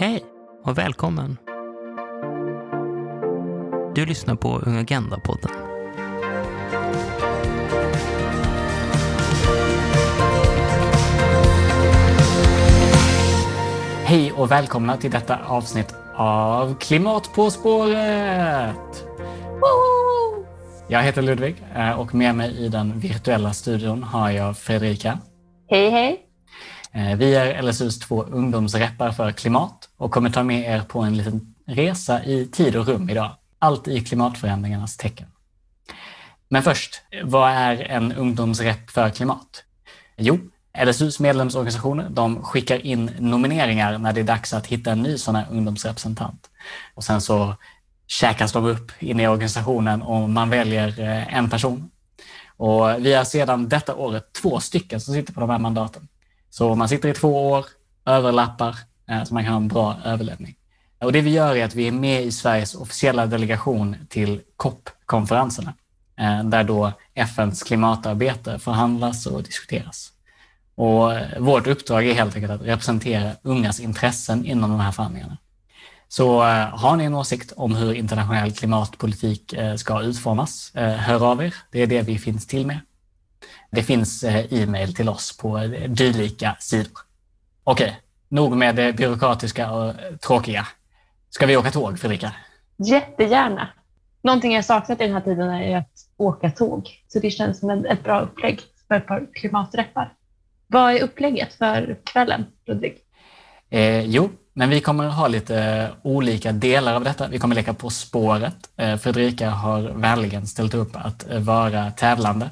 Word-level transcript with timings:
Hej 0.00 0.24
och 0.64 0.78
välkommen! 0.78 1.36
Du 3.94 4.06
lyssnar 4.06 4.34
på 4.34 4.58
Ung 4.58 4.76
Agenda-podden. 4.76 5.50
Hej 14.04 14.32
och 14.32 14.50
välkomna 14.50 14.96
till 14.96 15.10
detta 15.10 15.38
avsnitt 15.46 15.94
av 16.16 16.74
Klimat 16.74 17.34
på 17.34 17.50
spåret! 17.50 19.04
Jag 20.88 21.02
heter 21.02 21.22
Ludvig 21.22 21.64
eh, 21.74 22.00
och 22.00 22.14
med 22.14 22.34
mig 22.34 22.56
i 22.58 22.68
den 22.68 23.00
virtuella 23.00 23.52
studion 23.52 24.02
har 24.02 24.30
jag 24.30 24.58
Fredrika. 24.58 25.18
Hej, 25.68 25.90
hej! 25.90 26.26
Eh, 26.92 27.16
vi 27.16 27.34
är 27.34 27.62
LSUs 27.62 27.98
två 27.98 28.22
ungdomsreppar 28.22 29.10
för 29.10 29.32
klimat 29.32 29.79
och 30.00 30.10
kommer 30.10 30.30
ta 30.30 30.42
med 30.42 30.74
er 30.74 30.80
på 30.80 31.00
en 31.00 31.16
liten 31.16 31.54
resa 31.66 32.24
i 32.24 32.46
tid 32.46 32.76
och 32.76 32.86
rum 32.86 33.10
idag. 33.10 33.30
Allt 33.58 33.88
i 33.88 34.04
klimatförändringarnas 34.04 34.96
tecken. 34.96 35.26
Men 36.48 36.62
först, 36.62 37.02
vad 37.24 37.50
är 37.50 37.76
en 37.82 38.12
ungdomsrätt 38.12 38.90
för 38.90 39.10
klimat? 39.10 39.64
Jo, 40.16 40.38
LSUs 40.84 41.20
medlemsorganisationer 41.20 42.08
de 42.10 42.42
skickar 42.42 42.86
in 42.86 43.10
nomineringar 43.18 43.98
när 43.98 44.12
det 44.12 44.20
är 44.20 44.24
dags 44.24 44.54
att 44.54 44.66
hitta 44.66 44.92
en 44.92 45.02
ny 45.02 45.18
sån 45.18 45.34
här 45.34 45.46
ungdomsrepresentant. 45.50 46.50
Och 46.94 47.04
sen 47.04 47.20
så 47.20 47.54
käkas 48.06 48.52
de 48.52 48.64
upp 48.64 48.92
inne 48.98 49.22
i 49.22 49.28
organisationen 49.28 50.02
och 50.02 50.30
man 50.30 50.50
väljer 50.50 51.00
eh, 51.00 51.36
en 51.36 51.50
person. 51.50 51.90
Och 52.56 52.88
vi 52.98 53.14
har 53.14 53.24
sedan 53.24 53.68
detta 53.68 53.94
året 53.94 54.32
två 54.32 54.60
stycken 54.60 55.00
som 55.00 55.14
sitter 55.14 55.32
på 55.32 55.40
de 55.40 55.50
här 55.50 55.58
mandaten. 55.58 56.08
Så 56.50 56.74
man 56.74 56.88
sitter 56.88 57.08
i 57.08 57.14
två 57.14 57.50
år, 57.50 57.66
överlappar, 58.06 58.76
Eh, 59.10 59.24
så 59.24 59.34
man 59.34 59.44
kan 59.44 59.52
ha 59.52 59.60
en 59.60 59.68
bra 59.68 59.96
överlevning. 60.04 60.56
Och 61.00 61.12
det 61.12 61.20
vi 61.20 61.30
gör 61.30 61.56
är 61.56 61.64
att 61.64 61.74
vi 61.74 61.88
är 61.88 61.92
med 61.92 62.22
i 62.22 62.32
Sveriges 62.32 62.74
officiella 62.74 63.26
delegation 63.26 63.96
till 64.08 64.40
COP-konferenserna, 64.56 65.74
eh, 66.18 66.44
där 66.44 66.64
då 66.64 66.92
FNs 67.14 67.62
klimatarbete 67.62 68.58
förhandlas 68.58 69.26
och 69.26 69.42
diskuteras. 69.42 70.12
Och 70.74 71.12
vårt 71.38 71.66
uppdrag 71.66 72.06
är 72.06 72.14
helt 72.14 72.34
enkelt 72.34 72.52
att 72.52 72.62
representera 72.62 73.32
ungas 73.42 73.80
intressen 73.80 74.44
inom 74.44 74.70
de 74.70 74.80
här 74.80 74.92
förhandlingarna. 74.92 75.36
Så 76.08 76.42
eh, 76.42 76.78
har 76.78 76.96
ni 76.96 77.04
en 77.04 77.14
åsikt 77.14 77.52
om 77.56 77.74
hur 77.74 77.94
internationell 77.94 78.52
klimatpolitik 78.52 79.54
ska 79.76 80.02
utformas, 80.02 80.72
hör 80.74 81.30
av 81.30 81.42
er. 81.42 81.54
Det 81.70 81.82
är 81.82 81.86
det 81.86 82.02
vi 82.02 82.18
finns 82.18 82.46
till 82.46 82.66
med. 82.66 82.80
Det 83.70 83.82
finns 83.82 84.24
e-mail 84.24 84.94
till 84.94 85.08
oss 85.08 85.36
på 85.36 85.58
dylika 85.88 86.56
sidor. 86.60 86.98
Okej, 87.64 88.00
nog 88.30 88.56
med 88.56 88.76
det 88.76 88.92
byråkratiska 88.92 89.70
och 89.70 89.94
tråkiga. 90.26 90.66
Ska 91.30 91.46
vi 91.46 91.56
åka 91.56 91.70
tåg, 91.70 91.98
Fredrika? 91.98 92.32
Jättegärna. 92.76 93.68
Någonting 94.22 94.54
jag 94.54 94.64
saknat 94.64 95.00
i 95.00 95.04
den 95.04 95.12
här 95.12 95.20
tiden 95.20 95.50
är 95.50 95.76
att 95.76 95.92
åka 96.16 96.50
tåg, 96.50 96.88
så 97.08 97.18
det 97.18 97.30
känns 97.30 97.60
som 97.60 97.70
ett 97.70 98.04
bra 98.04 98.20
upplägg 98.20 98.60
för 98.88 98.94
ett 98.94 99.06
par 99.06 99.26
klimaträppar. 99.34 100.12
Vad 100.66 100.92
är 100.92 101.02
upplägget 101.02 101.54
för 101.54 101.96
kvällen, 102.04 102.46
Ludvig? 102.66 102.98
Eh, 103.70 104.00
jo, 104.00 104.30
men 104.52 104.70
vi 104.70 104.80
kommer 104.80 105.08
ha 105.08 105.28
lite 105.28 105.88
olika 106.02 106.52
delar 106.52 106.94
av 106.94 107.04
detta. 107.04 107.28
Vi 107.28 107.38
kommer 107.38 107.54
leka 107.54 107.74
På 107.74 107.90
spåret. 107.90 108.56
Eh, 108.76 108.96
Fredrika 108.96 109.50
har 109.50 109.80
vänligen 109.82 110.46
ställt 110.46 110.74
upp 110.74 110.96
att 110.96 111.26
vara 111.38 111.90
tävlande. 111.90 112.50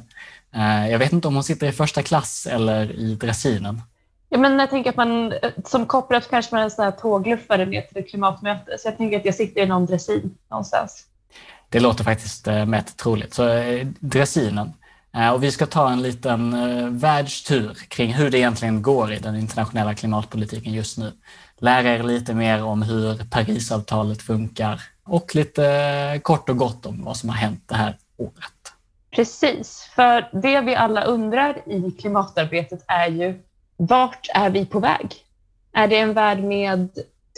Eh, 0.55 0.91
jag 0.91 0.99
vet 0.99 1.13
inte 1.13 1.29
om 1.29 1.35
hon 1.35 1.45
sitter 1.45 1.67
i 1.67 1.73
första 1.73 2.03
klass 2.03 2.47
eller 2.51 2.93
i 2.93 3.15
dressinen. 3.15 3.83
Ja, 4.29 4.39
men 4.39 4.59
jag 4.59 4.71
tänker 4.71 4.91
att 4.91 4.97
man 4.97 5.33
som 5.65 5.87
kopplat 5.87 6.31
kanske 6.31 6.55
man 6.55 6.61
är 6.61 6.65
en 6.65 6.71
sån 6.71 6.85
här 6.85 6.93
tågluffare 6.93 7.67
ner 7.67 7.83
till 7.83 7.99
ett 7.99 8.11
klimatmöte. 8.11 8.79
Så 8.79 8.89
jag 8.89 8.97
tänker 8.97 9.19
att 9.19 9.25
jag 9.25 9.35
sitter 9.35 9.61
i 9.61 9.67
någon 9.67 9.87
dressin 9.87 10.35
någonstans. 10.51 11.05
Det 11.69 11.81
låter 11.81 12.05
faktiskt 12.05 12.49
eh, 12.49 12.67
mätt 12.67 12.97
troligt. 12.97 13.35
Så 13.35 13.49
eh, 13.49 13.87
dressinen. 14.01 14.73
Och 15.35 15.43
vi 15.43 15.51
ska 15.53 15.67
ta 15.67 15.91
en 15.91 16.03
liten 16.03 16.99
världstur 16.99 17.75
kring 17.89 18.15
hur 18.15 18.31
det 18.31 18.39
egentligen 18.39 18.83
går 18.83 19.13
i 19.13 19.19
den 19.19 19.37
internationella 19.37 19.95
klimatpolitiken 19.95 20.73
just 20.73 20.99
nu. 20.99 21.13
Lära 21.59 21.89
er 21.89 22.03
lite 22.03 22.35
mer 22.35 22.65
om 22.65 22.83
hur 22.83 23.31
Parisavtalet 23.31 24.23
funkar 24.23 24.83
och 25.05 25.35
lite 25.35 26.21
kort 26.23 26.49
och 26.49 26.57
gott 26.57 26.87
om 26.87 27.05
vad 27.05 27.17
som 27.17 27.29
har 27.29 27.37
hänt 27.37 27.63
det 27.67 27.75
här 27.75 27.97
året. 28.17 28.73
Precis, 29.11 29.91
för 29.95 30.29
det 30.33 30.61
vi 30.61 30.75
alla 30.75 31.05
undrar 31.05 31.63
i 31.67 31.91
klimatarbetet 31.91 32.85
är 32.87 33.09
ju 33.09 33.43
vart 33.79 34.29
är 34.35 34.51
vi 34.51 34.67
på 34.67 34.81
väg? 34.81 35.15
Är 35.73 35.89
det 35.89 35.99
en 35.99 36.15
värld 36.15 36.43
med 36.43 36.89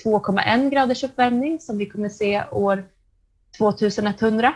2,1 0.05 0.71
graders 0.71 1.05
uppvärmning 1.05 1.61
som 1.61 1.79
vi 1.79 1.87
kommer 1.87 2.09
se 2.09 2.45
år 2.51 2.85
2100? 3.59 4.55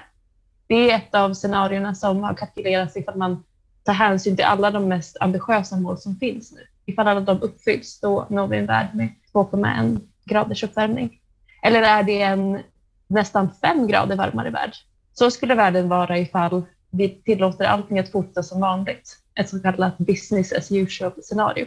Det 0.66 0.90
är 0.90 0.96
ett 0.96 1.14
av 1.14 1.34
scenarierna 1.34 1.94
som 1.94 2.22
har 2.22 2.34
kalkylerats 2.34 2.96
ifall 2.96 3.16
man 3.16 3.44
tar 3.82 3.92
hänsyn 3.92 4.36
till 4.36 4.44
alla 4.44 4.70
de 4.70 4.88
mest 4.88 5.16
ambitiösa 5.20 5.76
mål 5.76 5.98
som 5.98 6.16
finns 6.16 6.52
nu. 6.52 6.60
Ifall 6.86 7.08
alla 7.08 7.20
de 7.20 7.42
uppfylls, 7.42 8.00
då 8.00 8.26
når 8.30 8.46
vi 8.46 8.58
en 8.58 8.66
värld 8.66 8.88
med 8.94 9.08
2,1 9.32 10.00
graders 10.24 10.64
uppvärmning. 10.64 11.20
Eller 11.62 11.82
är 11.82 12.02
det 12.02 12.22
en 12.22 12.62
nästan 13.06 13.50
5 13.60 13.86
grader 13.86 14.16
varmare 14.16 14.50
värld? 14.50 14.72
Så 15.12 15.30
skulle 15.30 15.54
världen 15.54 15.88
vara 15.88 16.18
ifall 16.18 16.62
vi 16.90 17.08
tillåter 17.08 17.64
allting 17.64 17.98
att 17.98 18.12
fortsätta 18.12 18.42
som 18.42 18.60
vanligt. 18.60 19.18
Ett 19.34 19.48
så 19.48 19.60
kallat 19.60 19.98
business 19.98 20.52
as 20.52 20.72
usual 20.72 21.12
scenario. 21.22 21.66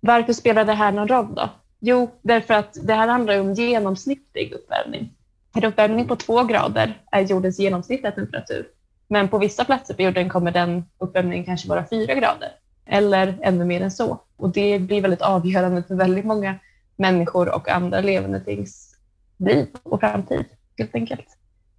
Varför 0.00 0.32
spelar 0.32 0.64
det 0.64 0.72
här 0.72 0.92
någon 0.92 1.08
roll 1.08 1.34
då? 1.34 1.50
Jo, 1.80 2.10
därför 2.22 2.54
att 2.54 2.76
det 2.82 2.94
här 2.94 3.08
handlar 3.08 3.40
om 3.40 3.54
genomsnittlig 3.54 4.52
uppvärmning. 4.52 5.14
En 5.54 5.64
uppvärmning 5.64 6.08
på 6.08 6.16
två 6.16 6.44
grader 6.44 7.02
är 7.12 7.20
jordens 7.20 7.58
genomsnittliga 7.58 8.12
temperatur. 8.12 8.66
Men 9.08 9.28
på 9.28 9.38
vissa 9.38 9.64
platser 9.64 9.94
på 9.94 10.02
jorden 10.02 10.28
kommer 10.28 10.50
den 10.50 10.84
uppvärmningen 10.98 11.44
kanske 11.44 11.68
vara 11.68 11.86
fyra 11.90 12.14
grader 12.14 12.52
eller 12.86 13.38
ännu 13.42 13.64
mer 13.64 13.80
än 13.80 13.90
så. 13.90 14.20
Och 14.36 14.50
det 14.50 14.78
blir 14.78 15.02
väldigt 15.02 15.22
avgörande 15.22 15.82
för 15.82 15.94
väldigt 15.94 16.24
många 16.24 16.54
människor 16.96 17.54
och 17.54 17.68
andra 17.68 18.00
levande 18.00 18.40
tings 18.40 18.96
liv 19.36 19.68
och 19.82 20.00
framtid 20.00 20.44
helt 20.78 20.94
enkelt. 20.94 21.26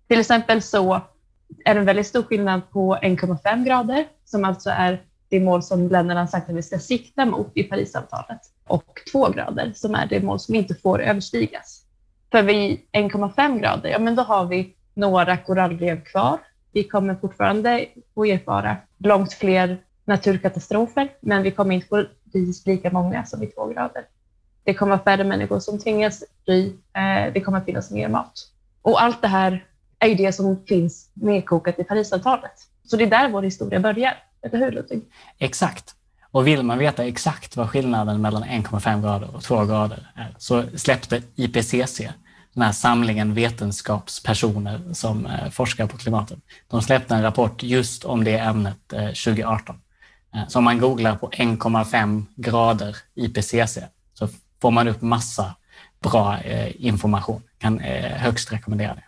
Till 0.08 0.20
exempel 0.20 0.62
så 0.62 1.02
är 1.66 1.74
det 1.74 1.80
en 1.80 1.86
väldigt 1.86 2.08
stor 2.08 2.24
skillnad 2.24 2.70
på 2.70 2.96
1,5 2.96 3.66
grader 3.66 4.06
som 4.26 4.46
alltså 4.46 4.70
är 4.70 5.02
det 5.34 5.40
mål 5.40 5.64
som 5.64 5.90
länderna 5.90 6.20
har 6.20 6.28
sagt 6.28 6.50
att 6.50 6.56
vi 6.56 6.64
ska 6.64 6.80
sikta 6.80 7.26
mot 7.26 7.52
i 7.54 7.64
Parisavtalet 7.64 8.40
och 8.68 9.00
två 9.12 9.30
grader 9.30 9.72
som 9.76 9.96
är 9.96 10.06
det 10.06 10.24
mål 10.24 10.40
som 10.40 10.56
inte 10.56 10.76
får 10.76 11.02
överstigas. 11.02 11.86
För 12.32 12.44
vid 12.44 12.80
1,5 12.92 13.60
grader, 13.60 13.90
ja 13.90 14.00
men 14.00 14.16
då 14.16 14.24
har 14.24 14.46
vi 14.46 14.76
några 14.94 15.38
korallrev 15.38 16.04
kvar. 16.04 16.40
Vi 16.72 16.84
kommer 16.84 17.16
fortfarande 17.16 17.86
få 18.16 18.26
erfara 18.26 18.78
långt 18.98 19.34
fler 19.34 19.78
naturkatastrofer, 20.06 21.10
men 21.20 21.44
vi 21.44 21.52
kommer 21.52 21.76
inte 21.76 21.88
få 21.88 22.06
lika 22.66 22.92
många 22.92 23.26
som 23.26 23.40
vid 23.40 23.56
två 23.56 23.66
grader. 23.66 24.06
Det 24.64 24.74
kommer 24.74 24.90
vara 24.90 25.04
färre 25.04 25.24
människor 25.24 25.60
som 25.60 25.80
tvingas 25.80 26.24
fly. 26.46 26.68
Eh, 26.68 27.34
det 27.34 27.42
kommer 27.42 27.58
att 27.58 27.66
finnas 27.66 27.92
mer 27.92 28.08
mat. 28.08 28.34
Och 28.82 29.02
allt 29.02 29.22
det 29.22 29.28
här 29.28 29.66
är 30.00 30.08
ju 30.08 30.16
det 30.16 30.34
som 30.34 30.66
finns 30.66 31.10
nedkokat 31.14 31.80
i 31.80 31.84
Parisavtalet. 31.84 32.58
Så 32.84 32.98
det 32.98 33.04
är 33.04 33.10
där 33.10 33.30
vår 33.30 33.42
historia 33.42 33.80
börjar, 33.80 34.18
eller 34.44 34.58
hur 34.58 34.72
Ludvig? 34.72 35.02
Exakt. 35.40 35.96
Och 36.32 36.48
vill 36.48 36.64
man 36.64 36.78
veta 36.78 37.06
exakt 37.06 37.58
vad 37.58 37.70
skillnaden 37.70 38.22
mellan 38.22 38.44
1,5 38.44 39.02
grader 39.02 39.36
och 39.36 39.44
2 39.44 39.66
grader 39.66 40.12
är 40.16 40.36
så 40.38 40.64
släppte 40.76 41.22
IPCC, 41.36 42.02
den 42.54 42.64
här 42.64 42.72
samlingen 42.72 43.34
vetenskapspersoner 43.34 44.94
som 44.94 45.26
eh, 45.26 45.50
forskar 45.50 45.88
på 45.88 45.98
klimatet, 45.98 46.40
de 46.68 46.82
släppte 46.82 47.16
en 47.16 47.22
rapport 47.22 47.64
just 47.64 48.06
om 48.06 48.24
det 48.24 48.38
ämnet 48.38 48.94
eh, 48.94 49.08
2018. 49.08 49.76
Eh, 50.36 50.48
så 50.48 50.60
om 50.60 50.64
man 50.66 50.80
googlar 50.80 51.16
på 51.16 51.30
1,5 51.30 52.26
grader 52.36 52.98
IPCC 53.16 53.78
så 54.14 54.28
får 54.62 54.72
man 54.72 54.88
upp 54.88 55.02
massa 55.02 55.56
bra 56.00 56.40
information. 56.70 57.42
Kan 57.58 57.80
högst 57.80 58.52
rekommendera 58.52 58.96
det. 58.96 59.04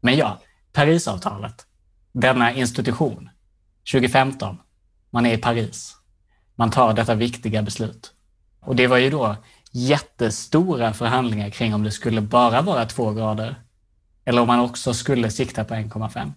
Men 0.00 0.16
ja, 0.16 0.38
Parisavtalet, 0.72 1.66
denna 2.12 2.52
institution, 2.52 3.28
2015, 3.92 4.58
man 5.14 5.26
är 5.26 5.34
i 5.34 5.38
Paris. 5.38 5.96
Man 6.54 6.70
tar 6.70 6.94
detta 6.94 7.14
viktiga 7.14 7.62
beslut. 7.62 8.12
Och 8.60 8.76
det 8.76 8.86
var 8.86 8.96
ju 8.96 9.10
då 9.10 9.36
jättestora 9.70 10.92
förhandlingar 10.92 11.50
kring 11.50 11.74
om 11.74 11.82
det 11.82 11.90
skulle 11.90 12.20
bara 12.20 12.62
vara 12.62 12.86
två 12.86 13.10
grader 13.10 13.54
eller 14.24 14.42
om 14.42 14.46
man 14.46 14.60
också 14.60 14.94
skulle 14.94 15.30
sikta 15.30 15.64
på 15.64 15.74
1,5. 15.74 16.32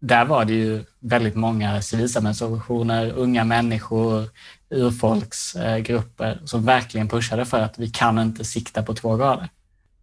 Där 0.00 0.24
var 0.24 0.44
det 0.44 0.52
ju 0.52 0.84
väldigt 1.00 1.34
många 1.34 1.82
civilsamhällsorganisationer, 1.82 3.12
unga 3.12 3.44
människor, 3.44 4.28
urfolksgrupper 4.70 6.40
som 6.44 6.64
verkligen 6.64 7.08
pushade 7.08 7.44
för 7.44 7.60
att 7.60 7.78
vi 7.78 7.90
kan 7.90 8.18
inte 8.18 8.44
sikta 8.44 8.82
på 8.82 8.94
två 8.94 9.16
grader. 9.16 9.48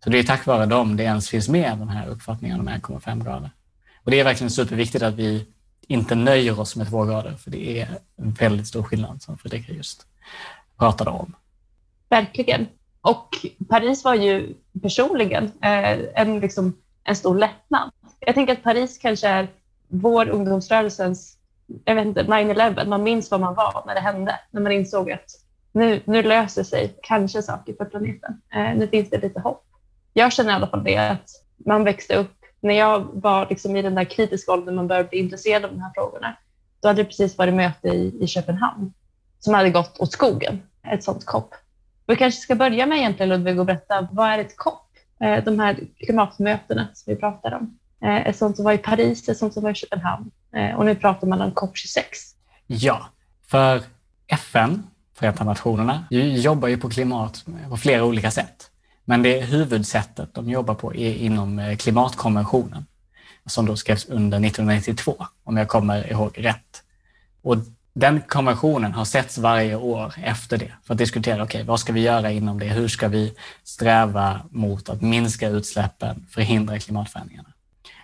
Så 0.03 0.09
det 0.09 0.19
är 0.19 0.23
tack 0.23 0.45
vare 0.45 0.65
dem 0.65 0.97
det 0.97 1.03
ens 1.03 1.29
finns 1.29 1.49
med, 1.49 1.77
den 1.77 1.89
här 1.89 2.07
uppfattningen 2.07 2.59
om 2.59 2.69
1,5 2.69 3.23
grader. 3.23 3.51
Och 4.03 4.11
det 4.11 4.19
är 4.19 4.23
verkligen 4.23 4.51
superviktigt 4.51 5.03
att 5.03 5.15
vi 5.15 5.45
inte 5.87 6.15
nöjer 6.15 6.59
oss 6.59 6.75
med 6.75 6.89
två 6.89 7.05
grader, 7.05 7.33
för 7.33 7.51
det 7.51 7.81
är 7.81 7.87
en 8.17 8.31
väldigt 8.31 8.67
stor 8.67 8.83
skillnad 8.83 9.21
som 9.21 9.37
Fredrika 9.37 9.73
just 9.73 10.07
pratade 10.77 11.09
om. 11.09 11.35
Verkligen. 12.09 12.67
Och 13.01 13.29
Paris 13.69 14.03
var 14.03 14.15
ju 14.15 14.53
personligen 14.81 15.43
eh, 15.43 15.99
en, 16.15 16.39
liksom, 16.39 16.77
en 17.03 17.15
stor 17.15 17.37
lättnad. 17.37 17.91
Jag 18.19 18.35
tänker 18.35 18.53
att 18.53 18.63
Paris 18.63 18.97
kanske 18.97 19.27
är 19.27 19.47
vår 19.87 20.29
ungdomsrörelsens, 20.29 21.37
jag 21.85 21.95
vet 21.95 22.05
inte, 22.05 22.23
9-11. 22.23 22.87
Man 22.87 23.03
minns 23.03 23.31
vad 23.31 23.39
man 23.39 23.55
var 23.55 23.83
när 23.85 23.95
det 23.95 24.01
hände, 24.01 24.39
när 24.51 24.61
man 24.61 24.71
insåg 24.71 25.11
att 25.11 25.31
nu, 25.71 26.01
nu 26.05 26.23
löser 26.23 26.63
sig 26.63 26.95
kanske 27.01 27.41
saker 27.41 27.73
för 27.73 27.85
planeten. 27.85 28.41
Eh, 28.53 28.75
nu 28.75 28.87
finns 28.87 29.09
det 29.09 29.21
lite 29.21 29.39
hopp. 29.39 29.63
Jag 30.13 30.33
känner 30.33 30.51
i 30.51 30.53
alla 30.53 30.67
fall 30.67 30.83
det 30.83 30.97
att 30.97 31.29
man 31.65 31.83
växte 31.83 32.15
upp, 32.15 32.36
när 32.59 32.73
jag 32.73 33.07
var 33.13 33.47
liksom 33.49 33.75
i 33.75 33.81
den 33.81 33.95
där 33.95 34.03
kritiska 34.03 34.51
åldern 34.51 34.75
man 34.75 34.87
började 34.87 35.09
bli 35.09 35.19
intresserad 35.19 35.65
av 35.65 35.71
de 35.71 35.81
här 35.81 35.91
frågorna, 35.95 36.37
då 36.81 36.87
hade 36.87 37.03
det 37.03 37.05
precis 37.05 37.37
varit 37.37 37.53
möte 37.53 37.87
i, 37.87 38.17
i 38.19 38.27
Köpenhamn 38.27 38.93
som 39.39 39.53
hade 39.53 39.69
gått 39.69 39.99
åt 39.99 40.11
skogen, 40.11 40.61
ett 40.87 41.03
sånt 41.03 41.25
kopp. 41.25 41.55
Vi 42.07 42.15
kanske 42.15 42.41
ska 42.41 42.55
börja 42.55 42.85
med 42.85 42.97
egentligen 42.97 43.29
Ludvig 43.29 43.59
och 43.59 43.65
berätta, 43.65 44.07
vad 44.11 44.29
är 44.29 44.39
ett 44.39 44.57
kopp? 44.57 44.83
Eh, 45.19 45.43
de 45.43 45.59
här 45.59 45.79
klimatmötena 46.05 46.87
som 46.93 47.13
vi 47.13 47.19
pratar 47.19 47.53
om. 47.53 47.77
Eh, 48.03 48.27
ett 48.27 48.37
sånt 48.37 48.55
som 48.55 48.65
var 48.65 48.73
i 48.73 48.77
Paris, 48.77 49.29
ett 49.29 49.37
sånt 49.37 49.53
som 49.53 49.63
var 49.63 49.71
i 49.71 49.75
Köpenhamn 49.75 50.31
eh, 50.55 50.75
och 50.75 50.85
nu 50.85 50.95
pratar 50.95 51.27
man 51.27 51.41
om 51.41 51.51
COP26. 51.51 52.03
Ja, 52.67 53.05
för 53.47 53.81
FN, 54.27 54.83
Förenta 55.13 55.43
Nationerna, 55.43 56.05
jobbar 56.09 56.67
ju 56.67 56.77
på 56.77 56.89
klimat 56.89 57.45
på 57.69 57.77
flera 57.77 58.03
olika 58.03 58.31
sätt. 58.31 58.71
Men 59.09 59.23
det 59.23 59.41
huvudsättet 59.41 60.33
de 60.33 60.49
jobbar 60.49 60.73
på 60.73 60.95
är 60.95 61.15
inom 61.15 61.59
eh, 61.59 61.77
klimatkonventionen 61.77 62.85
som 63.45 63.65
då 63.65 63.75
skrevs 63.75 64.05
under 64.05 64.37
1992, 64.37 65.25
om 65.43 65.57
jag 65.57 65.67
kommer 65.67 66.11
ihåg 66.11 66.31
rätt. 66.37 66.83
Och 67.41 67.57
den 67.93 68.21
konventionen 68.21 68.93
har 68.93 69.05
setts 69.05 69.37
varje 69.37 69.75
år 69.75 70.13
efter 70.23 70.57
det 70.57 70.71
för 70.83 70.93
att 70.93 70.97
diskutera, 70.97 71.43
okej, 71.43 71.43
okay, 71.43 71.63
vad 71.63 71.79
ska 71.79 71.93
vi 71.93 72.01
göra 72.01 72.31
inom 72.31 72.59
det? 72.59 72.65
Hur 72.65 72.87
ska 72.87 73.07
vi 73.07 73.33
sträva 73.63 74.41
mot 74.49 74.89
att 74.89 75.01
minska 75.01 75.49
utsläppen, 75.49 76.25
förhindra 76.29 76.79
klimatförändringarna? 76.79 77.49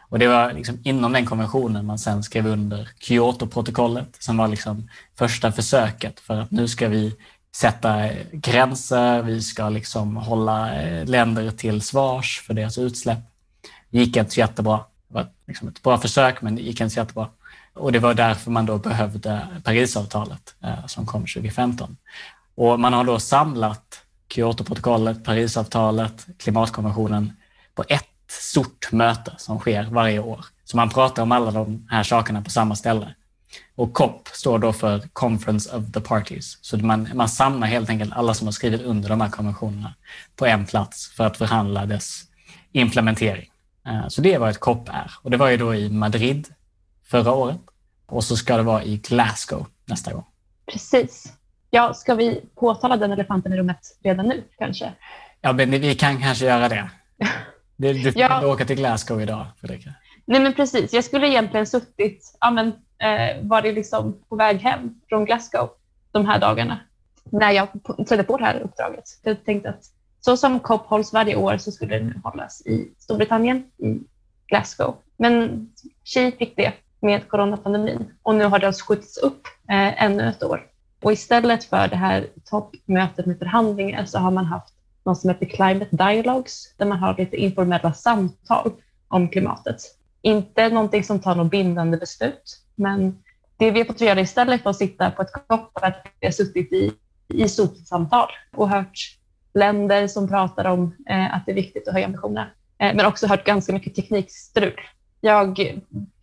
Och 0.09 0.19
det 0.19 0.27
var 0.27 0.53
liksom 0.53 0.79
inom 0.83 1.13
den 1.13 1.25
konventionen 1.25 1.85
man 1.85 1.99
sen 1.99 2.23
skrev 2.23 2.47
under 2.47 2.89
Kyotoprotokollet 2.99 4.15
som 4.19 4.37
var 4.37 4.47
liksom 4.47 4.89
första 5.15 5.51
försöket 5.51 6.19
för 6.19 6.39
att 6.39 6.51
nu 6.51 6.67
ska 6.67 6.87
vi 6.87 7.15
sätta 7.55 8.09
gränser, 8.31 9.21
vi 9.21 9.41
ska 9.41 9.69
liksom 9.69 10.17
hålla 10.17 10.81
eh, 10.81 11.05
länder 11.05 11.51
till 11.51 11.81
svars 11.81 12.41
för 12.47 12.53
deras 12.53 12.77
utsläpp. 12.77 13.19
Det 13.89 13.97
gick 13.97 14.17
inte 14.17 14.31
så 14.31 14.39
jättebra. 14.39 14.77
Det 15.07 15.13
var 15.13 15.27
liksom 15.47 15.67
ett 15.67 15.83
bra 15.83 15.97
försök, 15.97 16.41
men 16.41 16.55
det 16.55 16.61
gick 16.61 16.81
inte 16.81 16.93
så 16.93 16.99
jättebra. 16.99 17.29
Och 17.73 17.91
det 17.91 17.99
var 17.99 18.13
därför 18.13 18.51
man 18.51 18.65
då 18.65 18.77
behövde 18.77 19.47
Parisavtalet 19.63 20.55
eh, 20.63 20.85
som 20.85 21.05
kom 21.05 21.21
2015. 21.21 21.97
Och 22.55 22.79
man 22.79 22.93
har 22.93 23.03
då 23.03 23.19
samlat 23.19 23.99
Kyotoprotokollet, 24.29 25.23
Parisavtalet, 25.23 26.27
klimatkonventionen 26.37 27.33
på 27.75 27.83
ett 27.87 28.09
stort 28.27 28.91
möte 28.91 29.33
som 29.37 29.59
sker 29.59 29.83
varje 29.83 30.19
år. 30.19 30.45
Så 30.63 30.77
man 30.77 30.89
pratar 30.89 31.23
om 31.23 31.31
alla 31.31 31.51
de 31.51 31.87
här 31.89 32.03
sakerna 32.03 32.41
på 32.41 32.49
samma 32.49 32.75
ställe. 32.75 33.15
Och 33.75 33.93
COP 33.93 34.27
står 34.27 34.59
då 34.59 34.73
för 34.73 34.99
Conference 35.13 35.75
of 35.77 35.91
the 35.91 35.99
Parties. 36.01 36.57
Så 36.61 36.77
man, 36.77 37.09
man 37.13 37.29
samlar 37.29 37.67
helt 37.67 37.89
enkelt 37.89 38.13
alla 38.13 38.33
som 38.33 38.47
har 38.47 38.51
skrivit 38.51 38.81
under 38.81 39.09
de 39.09 39.21
här 39.21 39.29
konventionerna 39.29 39.93
på 40.35 40.45
en 40.45 40.65
plats 40.65 41.11
för 41.15 41.25
att 41.25 41.37
förhandla 41.37 41.85
dess 41.85 42.23
implementering. 42.71 43.49
Eh, 43.87 44.07
så 44.07 44.21
det 44.21 44.33
är 44.33 44.39
vad 44.39 44.49
ett 44.49 44.59
COP 44.59 44.89
är. 44.89 45.11
Och 45.21 45.31
det 45.31 45.37
var 45.37 45.49
ju 45.49 45.57
då 45.57 45.75
i 45.75 45.89
Madrid 45.89 46.47
förra 47.05 47.31
året. 47.31 47.59
Och 48.05 48.23
så 48.23 48.37
ska 48.37 48.57
det 48.57 48.63
vara 48.63 48.83
i 48.83 48.97
Glasgow 48.97 49.65
nästa 49.85 50.13
gång. 50.13 50.25
Precis. 50.71 51.33
Ja, 51.69 51.93
ska 51.93 52.15
vi 52.15 52.41
påtala 52.55 52.97
den 52.97 53.11
elefanten 53.11 53.53
i 53.53 53.57
rummet 53.57 53.97
redan 54.03 54.27
nu 54.27 54.43
kanske? 54.57 54.93
Ja, 55.41 55.53
men 55.53 55.71
vi 55.71 55.95
kan 55.95 56.21
kanske 56.21 56.45
göra 56.45 56.69
det. 56.69 56.89
Du, 57.75 57.93
du 57.93 58.11
ja. 58.15 58.47
åka 58.47 58.65
till 58.65 58.75
Glasgow 58.75 59.21
idag, 59.21 59.45
Fredrika. 59.59 59.89
Nej, 60.25 60.41
men 60.41 60.53
precis. 60.53 60.93
Jag 60.93 61.03
skulle 61.03 61.27
egentligen 61.27 61.67
suttit, 61.67 62.37
ja, 62.39 62.51
men, 62.51 62.67
eh, 62.97 63.41
varit 63.41 63.75
liksom 63.75 64.23
på 64.29 64.35
väg 64.35 64.57
hem 64.57 65.01
från 65.09 65.25
Glasgow 65.25 65.69
de 66.11 66.25
här 66.25 66.39
dagarna 66.39 66.79
när 67.23 67.51
jag 67.51 67.67
trädde 68.07 68.23
på 68.23 68.37
det 68.37 68.43
här 68.43 68.59
uppdraget. 68.59 69.03
Jag 69.23 69.45
tänkte 69.45 69.69
att 69.69 69.83
så 70.19 70.37
som 70.37 70.59
COP 70.59 70.85
hålls 70.85 71.13
varje 71.13 71.35
år 71.35 71.57
så 71.57 71.71
skulle 71.71 71.99
det 71.99 72.05
nu 72.05 72.21
hållas 72.23 72.61
i 72.65 72.91
Storbritannien, 72.97 73.63
i 73.77 73.99
Glasgow. 74.47 74.95
Men 75.17 75.67
Xi 76.03 76.31
fick 76.31 76.55
det 76.55 76.73
med 76.99 77.27
coronapandemin 77.27 78.13
och 78.21 78.35
nu 78.35 78.45
har 78.45 78.59
det 78.59 78.67
alltså 78.67 78.85
skjutits 78.85 79.17
upp 79.17 79.47
eh, 79.69 80.03
ännu 80.03 80.29
ett 80.29 80.43
år. 80.43 80.65
Och 81.01 81.11
istället 81.11 81.63
för 81.63 81.87
det 81.87 81.95
här 81.95 82.27
toppmötet 82.45 83.25
med 83.25 83.39
förhandlingar 83.39 84.05
så 84.05 84.19
har 84.19 84.31
man 84.31 84.45
haft 84.45 84.73
något 85.05 85.19
som 85.19 85.29
heter 85.29 85.45
Climate 85.45 85.95
Dialogues 85.95 86.75
där 86.77 86.85
man 86.85 86.97
har 86.97 87.15
lite 87.17 87.35
informella 87.35 87.93
samtal 87.93 88.71
om 89.07 89.29
klimatet. 89.29 89.75
Inte 90.23 90.69
någonting 90.69 91.03
som 91.03 91.19
tar 91.19 91.35
något 91.35 91.51
bindande 91.51 91.97
beslut, 91.97 92.59
men 92.75 93.23
det 93.57 93.71
vi 93.71 93.79
har 93.79 93.85
fått 93.85 94.01
göra 94.01 94.21
istället 94.21 94.63
för 94.63 94.69
att 94.69 94.77
sitta 94.77 95.11
på 95.11 95.21
ett 95.21 95.33
kopp 95.47 95.77
är 95.81 95.87
att 95.87 96.07
vi 96.19 96.27
har 96.27 96.31
suttit 96.31 96.73
i, 96.73 96.91
i 97.33 97.47
samtal 97.49 98.27
och 98.55 98.69
hört 98.69 98.99
länder 99.53 100.07
som 100.07 100.27
pratar 100.27 100.65
om 100.65 100.95
eh, 101.09 101.35
att 101.35 101.45
det 101.45 101.51
är 101.51 101.55
viktigt 101.55 101.87
att 101.87 101.93
höja 101.93 102.05
ambitionerna, 102.05 102.49
eh, 102.77 102.95
men 102.95 103.05
också 103.05 103.27
hört 103.27 103.45
ganska 103.45 103.73
mycket 103.73 103.95
teknikstrul 103.95 104.79
jag 105.23 105.59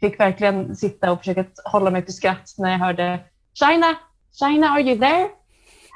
fick 0.01 0.21
verkligen 0.21 0.77
sitta 0.77 1.13
och 1.13 1.19
försöka 1.19 1.45
hålla 1.65 1.91
mig 1.91 2.05
för 2.05 2.13
skratt 2.13 2.55
när 2.59 2.71
jag 2.71 2.79
hörde 2.79 3.21
China, 3.55 3.95
China, 4.41 4.69
are 4.69 4.81
you 4.83 4.99
there? 4.99 5.29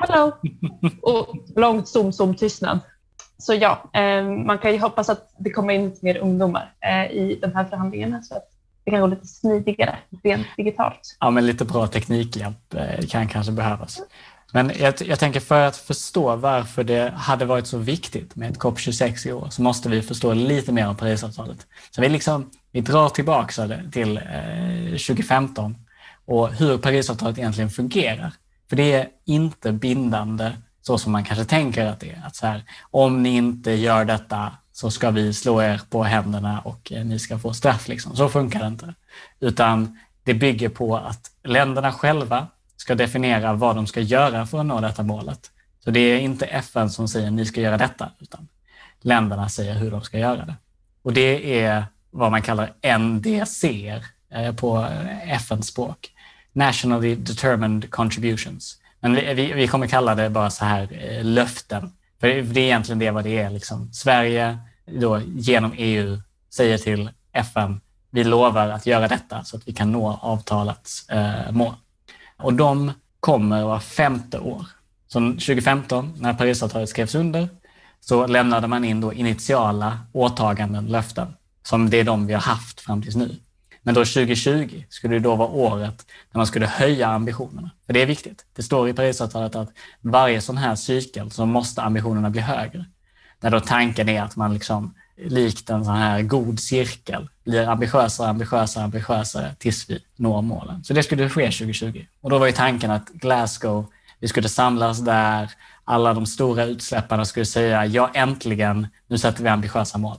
Hello! 0.01 0.33
och 1.03 1.37
långt 1.57 1.89
zoom, 1.89 2.13
zoom 2.13 2.35
tystnad. 2.35 2.81
Så 3.39 3.55
ja, 3.55 3.91
eh, 3.93 4.25
man 4.25 4.59
kan 4.59 4.73
ju 4.73 4.79
hoppas 4.79 5.09
att 5.09 5.35
det 5.39 5.51
kommer 5.51 5.75
in 5.75 5.85
lite 5.85 6.05
mer 6.05 6.17
ungdomar 6.17 6.73
eh, 6.81 7.13
i 7.13 7.39
de 7.43 7.55
här 7.55 7.65
förhandlingarna 7.65 8.23
så 8.23 8.35
att 8.35 8.51
det 8.85 8.91
kan 8.91 9.01
gå 9.01 9.07
lite 9.07 9.27
smidigare 9.27 9.97
rent 10.23 10.47
digitalt. 10.57 11.17
Ja, 11.21 11.31
men 11.31 11.47
lite 11.47 11.65
bra 11.65 11.87
teknikhjälp 11.87 12.75
eh, 12.75 13.07
kan 13.09 13.29
kanske 13.29 13.53
behövas. 13.53 14.01
Men 14.53 14.73
jag, 14.79 14.95
jag, 15.01 15.19
tänker 15.19 15.41
för 15.41 15.67
att 15.67 15.77
förstå 15.77 16.37
varför 16.37 16.85
det 16.85 17.13
hade 17.17 17.45
varit 17.45 17.67
så 17.67 17.79
viktigt 17.79 18.37
med 18.37 18.51
ett 18.51 18.59
COP26 18.59 19.29
i 19.29 19.33
år 19.33 19.49
så 19.51 19.63
måste 19.63 19.89
vi 19.89 20.03
förstå 20.03 20.33
lite 20.33 20.73
mer 20.73 20.89
om 20.89 20.97
Parisavtalet. 20.97 21.67
Så 21.91 22.01
vi, 22.01 22.09
liksom, 22.09 22.51
vi 22.73 22.81
drar 22.81 23.09
tillbaka 23.09 23.69
till 23.93 24.17
eh, 24.17 24.91
2015 24.91 25.77
och 26.27 26.49
hur 26.49 26.79
Parisavtalet 26.79 27.39
egentligen 27.39 27.71
fungerar. 27.71 28.33
För 28.69 28.77
det 28.77 28.93
är 28.93 29.09
inte 29.25 29.73
bindande 29.73 30.53
så 30.87 30.99
som 30.99 31.13
man 31.13 31.25
kanske 31.25 31.45
tänker 31.45 31.87
att 31.87 32.01
det 32.01 32.11
är. 32.11 32.23
Att 32.27 32.37
så 32.37 32.47
här, 32.47 32.63
om 32.91 33.23
ni 33.23 33.37
inte 33.37 33.71
gör 33.71 34.05
detta 34.05 34.53
så 34.73 34.91
ska 34.91 35.11
vi 35.11 35.35
slå 35.35 35.63
er 35.63 35.81
på 35.91 36.05
händerna 36.05 36.61
och 36.61 36.93
eh, 36.93 37.05
ni 37.05 37.19
ska 37.19 37.39
få 37.39 37.53
straff. 37.55 37.89
Liksom. 37.89 38.17
Så 38.17 38.29
funkar 38.29 38.61
det 38.61 38.67
inte. 38.67 38.95
Utan 39.41 39.99
det 40.25 40.35
bygger 40.35 40.69
på 40.69 40.97
att 40.97 41.31
länderna 41.45 41.93
själva 41.93 42.47
ska 42.77 42.95
definiera 42.95 43.53
vad 43.53 43.77
de 43.77 43.87
ska 43.87 44.01
göra 44.01 44.47
för 44.47 44.61
att 44.61 44.67
nå 44.67 44.81
detta 44.81 45.03
målet. 45.03 45.51
Så 45.85 45.91
det 45.91 46.01
är 46.01 46.19
inte 46.19 46.47
FN 46.47 46.91
som 46.91 47.09
säger 47.09 47.31
ni 47.31 47.47
ska 47.47 47.61
göra 47.61 47.77
detta, 47.77 48.11
utan 48.19 48.49
länderna 49.01 49.49
säger 49.49 49.75
hur 49.75 49.91
de 49.91 50.03
ska 50.03 50.19
göra 50.19 50.45
det. 50.45 50.55
Och 51.03 51.13
det 51.13 51.63
är 51.65 51.85
vad 52.11 52.31
man 52.31 52.43
kallar 52.43 52.99
NDC 52.99 53.89
eh, 54.31 54.55
på 54.55 54.79
eh, 54.79 55.33
FN-språk. 55.33 56.11
Nationally 56.53 57.15
Determined 57.15 57.91
Contributions. 57.91 58.79
Men 59.05 59.15
vi, 59.15 59.53
vi 59.53 59.69
kommer 59.69 59.87
kalla 59.87 60.15
det 60.15 60.31
bara 60.31 60.51
så 60.51 60.65
här 60.65 60.89
eh, 60.93 61.25
löften. 61.25 61.93
För 62.21 62.29
det 62.29 62.61
är 62.61 62.65
egentligen 62.65 62.99
det 62.99 63.11
vad 63.11 63.25
det 63.25 63.39
är. 63.39 63.51
Liksom. 63.51 63.93
Sverige 63.93 64.59
då 64.87 65.21
genom 65.21 65.73
EU 65.77 66.21
säger 66.51 66.79
till 66.79 67.11
FN, 67.33 67.81
vi 68.11 68.25
lovar 68.25 68.69
att 68.69 68.87
göra 68.87 69.09
detta 69.09 69.45
så 69.45 69.57
att 69.57 69.69
vi 69.69 69.73
kan 69.73 69.93
nå 69.93 70.19
avtalets 70.23 71.09
eh, 71.09 71.51
mål. 71.51 71.75
Och 72.37 72.55
de 72.55 72.93
kommer 73.21 73.65
var 73.65 73.81
femte 73.81 74.39
år. 74.39 74.67
Så 75.09 75.21
2015, 75.21 76.13
när 76.19 76.35
Parisavtalet 76.35 76.89
skrevs 76.89 77.15
under, 77.15 77.49
så 78.01 78.27
lämnade 78.27 78.67
man 78.67 78.85
in 78.85 79.01
då 79.01 79.13
initiala 79.13 79.99
åtaganden, 80.13 80.87
löften, 80.87 81.35
som 81.63 81.91
det 81.91 82.01
är 82.01 82.05
de 82.05 82.27
vi 82.27 82.35
har 82.35 82.41
haft 82.41 82.81
fram 82.81 83.03
tills 83.03 83.17
nu. 83.17 83.37
Men 83.87 83.95
då 83.95 84.05
2020 84.05 84.85
skulle 84.89 85.15
det 85.15 85.21
då 85.21 85.37
vara 85.37 85.49
året 85.49 86.07
när 86.33 86.39
man 86.39 86.47
skulle 86.47 86.67
höja 86.67 87.09
ambitionerna. 87.09 87.71
För 87.87 87.93
det 87.93 88.03
är 88.03 88.07
viktigt. 88.07 88.47
Det 88.57 88.63
står 88.63 88.89
i 88.89 88.93
Parisavtalet 88.93 89.57
att 89.57 89.69
varje 90.01 90.41
sån 90.41 90.57
här 90.57 90.75
cykel 90.75 91.31
så 91.31 91.47
måste 91.47 91.83
ambitionerna 91.83 92.31
bli 92.31 92.41
högre. 92.41 92.85
Där 93.41 93.51
då 93.51 93.61
tanken 93.61 94.09
är 94.09 94.23
att 94.23 94.37
man 94.37 94.55
liksom 94.55 94.95
likt 95.17 95.71
en 95.71 95.85
sån 95.85 95.97
här 95.97 96.23
god 96.23 96.61
cirkel, 96.61 97.29
blir 97.45 97.69
ambitiösare, 97.69 98.29
ambitiösare, 98.29 98.85
ambitiösare 98.85 99.55
tills 99.59 99.91
vi 99.91 100.05
når 100.17 100.43
målen. 100.43 100.85
Så 100.85 100.95
det 100.95 101.03
skulle 101.03 101.29
ske 101.29 101.45
2020. 101.45 102.07
Och 102.21 102.31
då 102.31 102.39
var 102.39 102.47
ju 102.47 102.53
tanken 102.53 102.91
att 102.91 103.09
Glasgow, 103.09 103.87
vi 104.21 104.29
skulle 104.29 104.49
samlas 104.49 104.99
där, 104.99 105.51
alla 105.85 106.15
de 106.15 106.27
stora 106.27 106.65
utsläpparna 106.65 107.25
skulle 107.25 107.47
säga 107.47 107.87
ja, 107.87 108.11
äntligen, 108.15 108.87
nu 109.07 109.19
sätter 109.19 109.43
vi 109.43 109.49
ambitiösa 109.49 109.99
mål. 109.99 110.17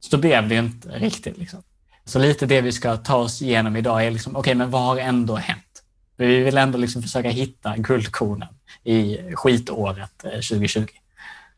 Så 0.00 0.18
blev 0.18 0.48
det 0.48 0.54
ju 0.54 0.60
inte 0.60 0.88
riktigt. 0.88 1.38
Liksom. 1.38 1.62
Så 2.04 2.18
lite 2.18 2.46
det 2.46 2.60
vi 2.60 2.72
ska 2.72 2.96
ta 2.96 3.16
oss 3.16 3.42
igenom 3.42 3.76
idag 3.76 4.06
är 4.06 4.10
liksom, 4.10 4.32
okej, 4.32 4.40
okay, 4.40 4.54
men 4.54 4.70
vad 4.70 4.82
har 4.82 4.96
ändå 4.96 5.36
hänt? 5.36 5.82
Vi 6.16 6.40
vill 6.40 6.58
ändå 6.58 6.78
liksom 6.78 7.02
försöka 7.02 7.28
hitta 7.28 7.76
guldkornen 7.76 8.48
i 8.84 9.18
skitåret 9.34 10.18
2020. 10.18 10.80
Eh, 10.80 10.86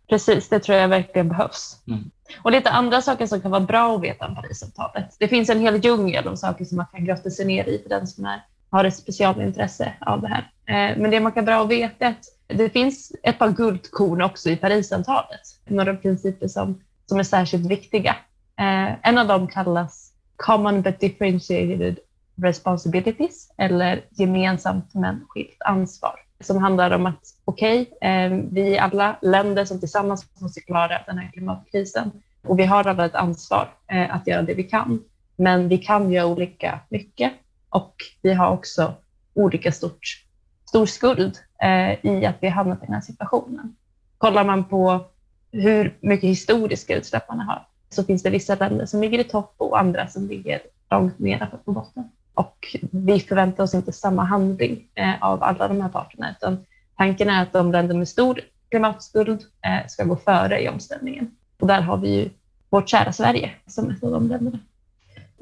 Precis, 0.08 0.48
det 0.48 0.60
tror 0.60 0.78
jag 0.78 0.88
verkligen 0.88 1.28
behövs. 1.28 1.76
Mm. 1.88 2.10
Och 2.42 2.52
lite 2.52 2.70
andra 2.70 3.02
saker 3.02 3.26
som 3.26 3.40
kan 3.40 3.50
vara 3.50 3.60
bra 3.60 3.96
att 3.96 4.02
veta 4.02 4.26
om 4.26 4.34
Parisavtalet. 4.34 5.16
Det 5.18 5.28
finns 5.28 5.50
en 5.50 5.60
hel 5.60 5.84
djungel 5.84 6.28
av 6.28 6.36
saker 6.36 6.64
som 6.64 6.76
man 6.76 6.86
kan 6.92 7.04
grotta 7.04 7.30
sig 7.30 7.46
ner 7.46 7.64
i 7.68 7.82
för 7.82 7.88
den 7.88 8.06
som 8.06 8.24
är, 8.24 8.44
har 8.70 8.84
ett 8.84 8.96
specialintresse 8.96 9.92
av 10.00 10.20
det 10.20 10.28
här. 10.28 10.50
Eh, 10.66 10.98
men 10.98 11.10
det 11.10 11.20
man 11.20 11.32
kan 11.32 11.44
bra 11.44 11.62
att 11.62 11.68
veta 11.68 12.04
är 12.04 12.10
att 12.10 12.24
det 12.46 12.70
finns 12.70 13.12
ett 13.22 13.38
par 13.38 13.50
guldkorn 13.50 14.22
också 14.22 14.50
i 14.50 14.56
Parisavtalet. 14.56 15.40
Några 15.64 15.94
principer 15.94 16.48
som, 16.48 16.80
som 17.06 17.18
är 17.18 17.22
särskilt 17.22 17.66
viktiga. 17.66 18.16
Eh, 18.58 19.08
en 19.08 19.18
av 19.18 19.26
dem 19.26 19.48
kallas 19.48 20.03
Common 20.36 20.82
but 20.82 21.00
differentiated 21.00 21.98
responsibilities 22.36 23.52
eller 23.58 24.04
gemensamt 24.10 24.94
men 24.94 25.24
skilt 25.28 25.56
ansvar 25.64 26.20
som 26.40 26.58
handlar 26.58 26.90
om 26.90 27.06
att 27.06 27.22
okej, 27.44 27.80
okay, 27.80 28.10
eh, 28.10 28.32
vi 28.50 28.76
är 28.76 28.82
alla 28.82 29.16
länder 29.22 29.64
som 29.64 29.80
tillsammans 29.80 30.26
måste 30.40 30.60
klara 30.60 31.02
den 31.06 31.18
här 31.18 31.30
klimatkrisen 31.32 32.10
och 32.46 32.58
vi 32.58 32.64
har 32.64 32.86
alla 32.86 33.06
ett 33.06 33.14
ansvar 33.14 33.74
eh, 33.92 34.14
att 34.14 34.26
göra 34.26 34.42
det 34.42 34.54
vi 34.54 34.62
kan. 34.62 35.04
Men 35.36 35.68
vi 35.68 35.78
kan 35.78 36.12
göra 36.12 36.26
olika 36.26 36.80
mycket 36.88 37.32
och 37.68 37.94
vi 38.22 38.34
har 38.34 38.50
också 38.50 38.94
olika 39.34 39.72
stort, 39.72 40.24
stor 40.68 40.86
skuld 40.86 41.38
eh, 41.62 42.06
i 42.06 42.26
att 42.26 42.36
vi 42.40 42.46
har 42.48 42.54
hamnat 42.54 42.82
i 42.82 42.86
den 42.86 42.94
här 42.94 43.02
situationen. 43.02 43.76
Kollar 44.18 44.44
man 44.44 44.64
på 44.64 45.06
hur 45.52 45.96
mycket 46.00 46.30
historiska 46.30 46.96
utsläpp 46.96 47.28
man 47.28 47.40
har 47.40 47.66
så 47.94 48.04
finns 48.04 48.22
det 48.22 48.30
vissa 48.30 48.54
länder 48.54 48.86
som 48.86 49.00
ligger 49.00 49.18
i 49.18 49.24
topp 49.24 49.54
och 49.56 49.78
andra 49.78 50.08
som 50.08 50.28
ligger 50.28 50.60
långt 50.90 51.18
ner 51.18 51.50
på 51.64 51.72
botten. 51.72 52.04
Och 52.34 52.76
vi 52.90 53.20
förväntar 53.20 53.64
oss 53.64 53.74
inte 53.74 53.92
samma 53.92 54.24
handling 54.24 54.88
eh, 54.94 55.22
av 55.22 55.42
alla 55.42 55.68
de 55.68 55.80
här 55.80 55.88
parterna, 55.88 56.34
utan 56.38 56.64
tanken 56.96 57.30
är 57.30 57.42
att 57.42 57.52
de 57.52 57.72
länder 57.72 57.94
med 57.94 58.08
stor 58.08 58.40
klimatskuld 58.70 59.40
eh, 59.40 59.86
ska 59.88 60.04
gå 60.04 60.16
före 60.16 60.62
i 60.62 60.68
omställningen. 60.68 61.30
Och 61.60 61.66
där 61.66 61.80
har 61.80 61.96
vi 61.96 62.08
ju 62.08 62.30
vårt 62.70 62.88
kära 62.88 63.12
Sverige 63.12 63.50
som 63.66 63.90
ett 63.90 64.04
av 64.04 64.10
de 64.10 64.28
länderna. 64.28 64.58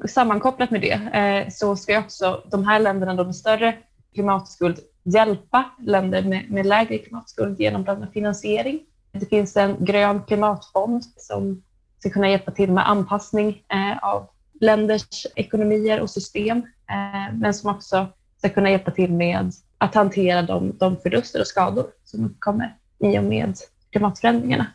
Sammankopplat 0.05 0.71
med 0.71 0.81
det 0.81 0.91
eh, 0.93 1.49
så 1.51 1.75
ska 1.75 1.99
också 1.99 2.41
de 2.51 2.67
här 2.67 2.79
länderna 2.79 3.23
med 3.23 3.35
större 3.35 3.77
klimatskuld 4.13 4.79
hjälpa 5.03 5.65
länder 5.79 6.23
med, 6.23 6.51
med 6.51 6.65
lägre 6.65 6.97
klimatskuld 6.97 7.59
genom 7.59 7.83
bland 7.83 7.99
annat 7.99 8.13
finansiering. 8.13 8.79
Det 9.11 9.25
finns 9.25 9.57
en 9.57 9.85
grön 9.85 10.21
klimatfond 10.23 11.03
som 11.17 11.63
ska 12.03 12.09
kunna 12.09 12.29
hjälpa 12.29 12.51
till 12.51 12.71
med 12.71 12.89
anpassning 12.89 13.61
eh, 13.73 14.03
av 14.03 14.27
länders 14.61 15.25
ekonomier 15.35 15.99
och 15.99 16.09
system, 16.09 16.57
eh, 16.89 17.33
men 17.33 17.53
som 17.53 17.75
också 17.75 18.07
ska 18.37 18.49
kunna 18.49 18.69
hjälpa 18.69 18.91
till 18.91 19.11
med 19.11 19.53
att 19.77 19.95
hantera 19.95 20.41
de, 20.41 20.77
de 20.77 20.97
förluster 20.97 21.39
och 21.39 21.47
skador 21.47 21.85
som 22.05 22.25
uppkommer 22.25 22.75
i 22.99 23.19
och 23.19 23.23
med 23.23 23.55
klimatförändringarna. 23.91 24.65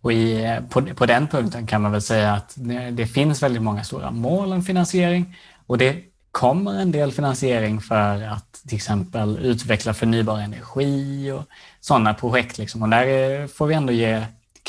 Och 0.00 0.12
i, 0.12 0.58
på, 0.70 0.82
på 0.82 1.06
den 1.06 1.28
punkten 1.28 1.66
kan 1.66 1.82
man 1.82 1.92
väl 1.92 2.02
säga 2.02 2.32
att 2.32 2.54
det, 2.56 2.90
det 2.90 3.06
finns 3.06 3.42
väldigt 3.42 3.62
många 3.62 3.84
stora 3.84 4.10
mål 4.10 4.52
om 4.52 4.62
finansiering 4.62 5.36
och 5.66 5.78
det 5.78 5.96
kommer 6.30 6.80
en 6.80 6.92
del 6.92 7.12
finansiering 7.12 7.80
för 7.80 8.22
att 8.22 8.52
till 8.68 8.76
exempel 8.76 9.38
utveckla 9.42 9.94
förnybar 9.94 10.38
energi 10.38 11.30
och 11.32 11.42
sådana 11.80 12.14
projekt. 12.14 12.58
Liksom. 12.58 12.82
Och 12.82 12.88
där 12.88 13.40
eh, 13.40 13.46
får 13.46 13.66
vi 13.66 13.74
ändå 13.74 13.92
ge 13.92 14.24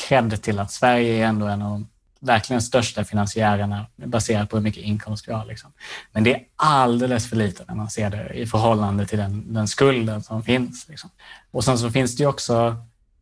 cred 0.08 0.42
till 0.42 0.60
att 0.60 0.72
Sverige 0.72 1.24
är 1.24 1.28
ändå 1.28 1.46
en 1.46 1.62
av 1.62 1.72
de 1.72 1.88
verkligen 2.20 2.62
största 2.62 3.04
finansiärerna 3.04 3.86
baserat 3.96 4.50
på 4.50 4.58
hur 4.58 4.64
mycket 4.64 4.84
inkomst 4.84 5.28
vi 5.28 5.34
har. 5.34 5.46
Liksom. 5.46 5.72
Men 6.12 6.24
det 6.24 6.36
är 6.36 6.44
alldeles 6.56 7.30
för 7.30 7.36
lite 7.36 7.64
när 7.68 7.76
man 7.76 7.90
ser 7.90 8.10
det 8.10 8.34
i 8.34 8.46
förhållande 8.46 9.06
till 9.06 9.18
den, 9.18 9.54
den 9.54 9.68
skulden 9.68 10.24
som 10.24 10.44
finns. 10.44 10.90
Liksom. 10.90 11.10
Och 11.52 11.64
sen 11.64 11.78
så 11.78 11.92
finns 11.92 12.18
det 12.18 12.24
ju 12.24 12.30
också 12.30 12.76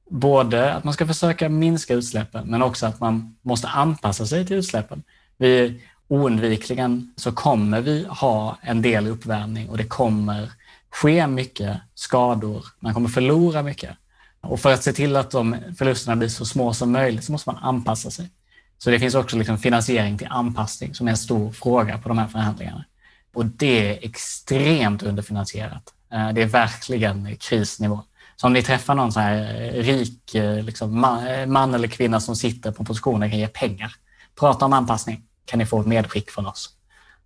både 0.09 0.73
att 0.73 0.83
man 0.83 0.93
ska 0.93 1.07
försöka 1.07 1.49
minska 1.49 1.93
utsläppen 1.93 2.47
men 2.47 2.61
också 2.61 2.85
att 2.85 2.99
man 2.99 3.35
måste 3.41 3.67
anpassa 3.67 4.25
sig 4.25 4.45
till 4.45 4.55
utsläppen. 4.55 5.03
Vi, 5.37 5.81
oundvikligen 6.07 7.13
så 7.15 7.31
kommer 7.31 7.81
vi 7.81 8.05
ha 8.09 8.57
en 8.61 8.81
del 8.81 9.07
uppvärmning 9.07 9.69
och 9.69 9.77
det 9.77 9.83
kommer 9.83 10.51
ske 10.89 11.27
mycket 11.27 11.77
skador. 11.95 12.65
Man 12.79 12.93
kommer 12.93 13.09
förlora 13.09 13.63
mycket. 13.63 13.97
Och 14.41 14.59
för 14.59 14.73
att 14.73 14.83
se 14.83 14.93
till 14.93 15.15
att 15.15 15.31
de 15.31 15.55
förlusterna 15.77 16.15
blir 16.15 16.29
så 16.29 16.45
små 16.45 16.73
som 16.73 16.91
möjligt 16.91 17.23
så 17.23 17.31
måste 17.31 17.49
man 17.49 17.63
anpassa 17.63 18.11
sig. 18.11 18.29
Så 18.77 18.89
det 18.89 18.99
finns 18.99 19.15
också 19.15 19.37
liksom 19.37 19.57
finansiering 19.57 20.17
till 20.17 20.27
anpassning 20.29 20.95
som 20.95 21.07
är 21.07 21.11
en 21.11 21.17
stor 21.17 21.51
fråga 21.51 21.97
på 21.97 22.09
de 22.09 22.17
här 22.17 22.27
förhandlingarna. 22.27 22.85
Och 23.33 23.45
det 23.45 23.89
är 23.89 24.05
extremt 24.05 25.03
underfinansierat. 25.03 25.93
Eh, 26.13 26.29
det 26.29 26.41
är 26.41 26.45
verkligen 26.45 27.35
krisnivå. 27.37 28.01
Så 28.35 28.47
om 28.47 28.53
ni 28.53 28.63
träffar 28.63 28.95
någon 28.95 29.11
så 29.11 29.19
här 29.19 29.71
rik 29.71 30.35
liksom, 30.63 30.99
man 31.47 31.73
eller 31.73 31.87
kvinna 31.87 32.19
som 32.19 32.35
sitter 32.35 32.71
på 32.71 32.85
positioner 32.85 33.27
och 33.27 33.31
kan 33.31 33.39
ge 33.39 33.47
pengar, 33.47 33.93
prata 34.39 34.65
om 34.65 34.73
anpassning 34.73 35.23
kan 35.45 35.59
ni 35.59 35.65
få 35.65 35.81
ett 35.81 35.87
medskick 35.87 36.31
från 36.31 36.45
oss. 36.45 36.69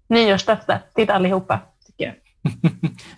Nyårslöfte 0.08 0.82
till 0.96 1.10
allihopa, 1.10 1.60
tycker 1.86 2.05
jag. 2.05 2.15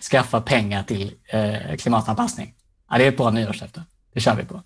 Skaffa 0.10 0.40
pengar 0.40 0.82
till 0.82 1.14
eh, 1.28 1.76
klimatanpassning. 1.76 2.54
Ja, 2.90 2.98
det 2.98 3.04
är 3.04 3.08
ett 3.08 3.16
bra 3.16 3.30
nyårslöfte. 3.30 3.82
Det 4.14 4.20
kör 4.20 4.34
vi 4.34 4.44
på. 4.44 4.62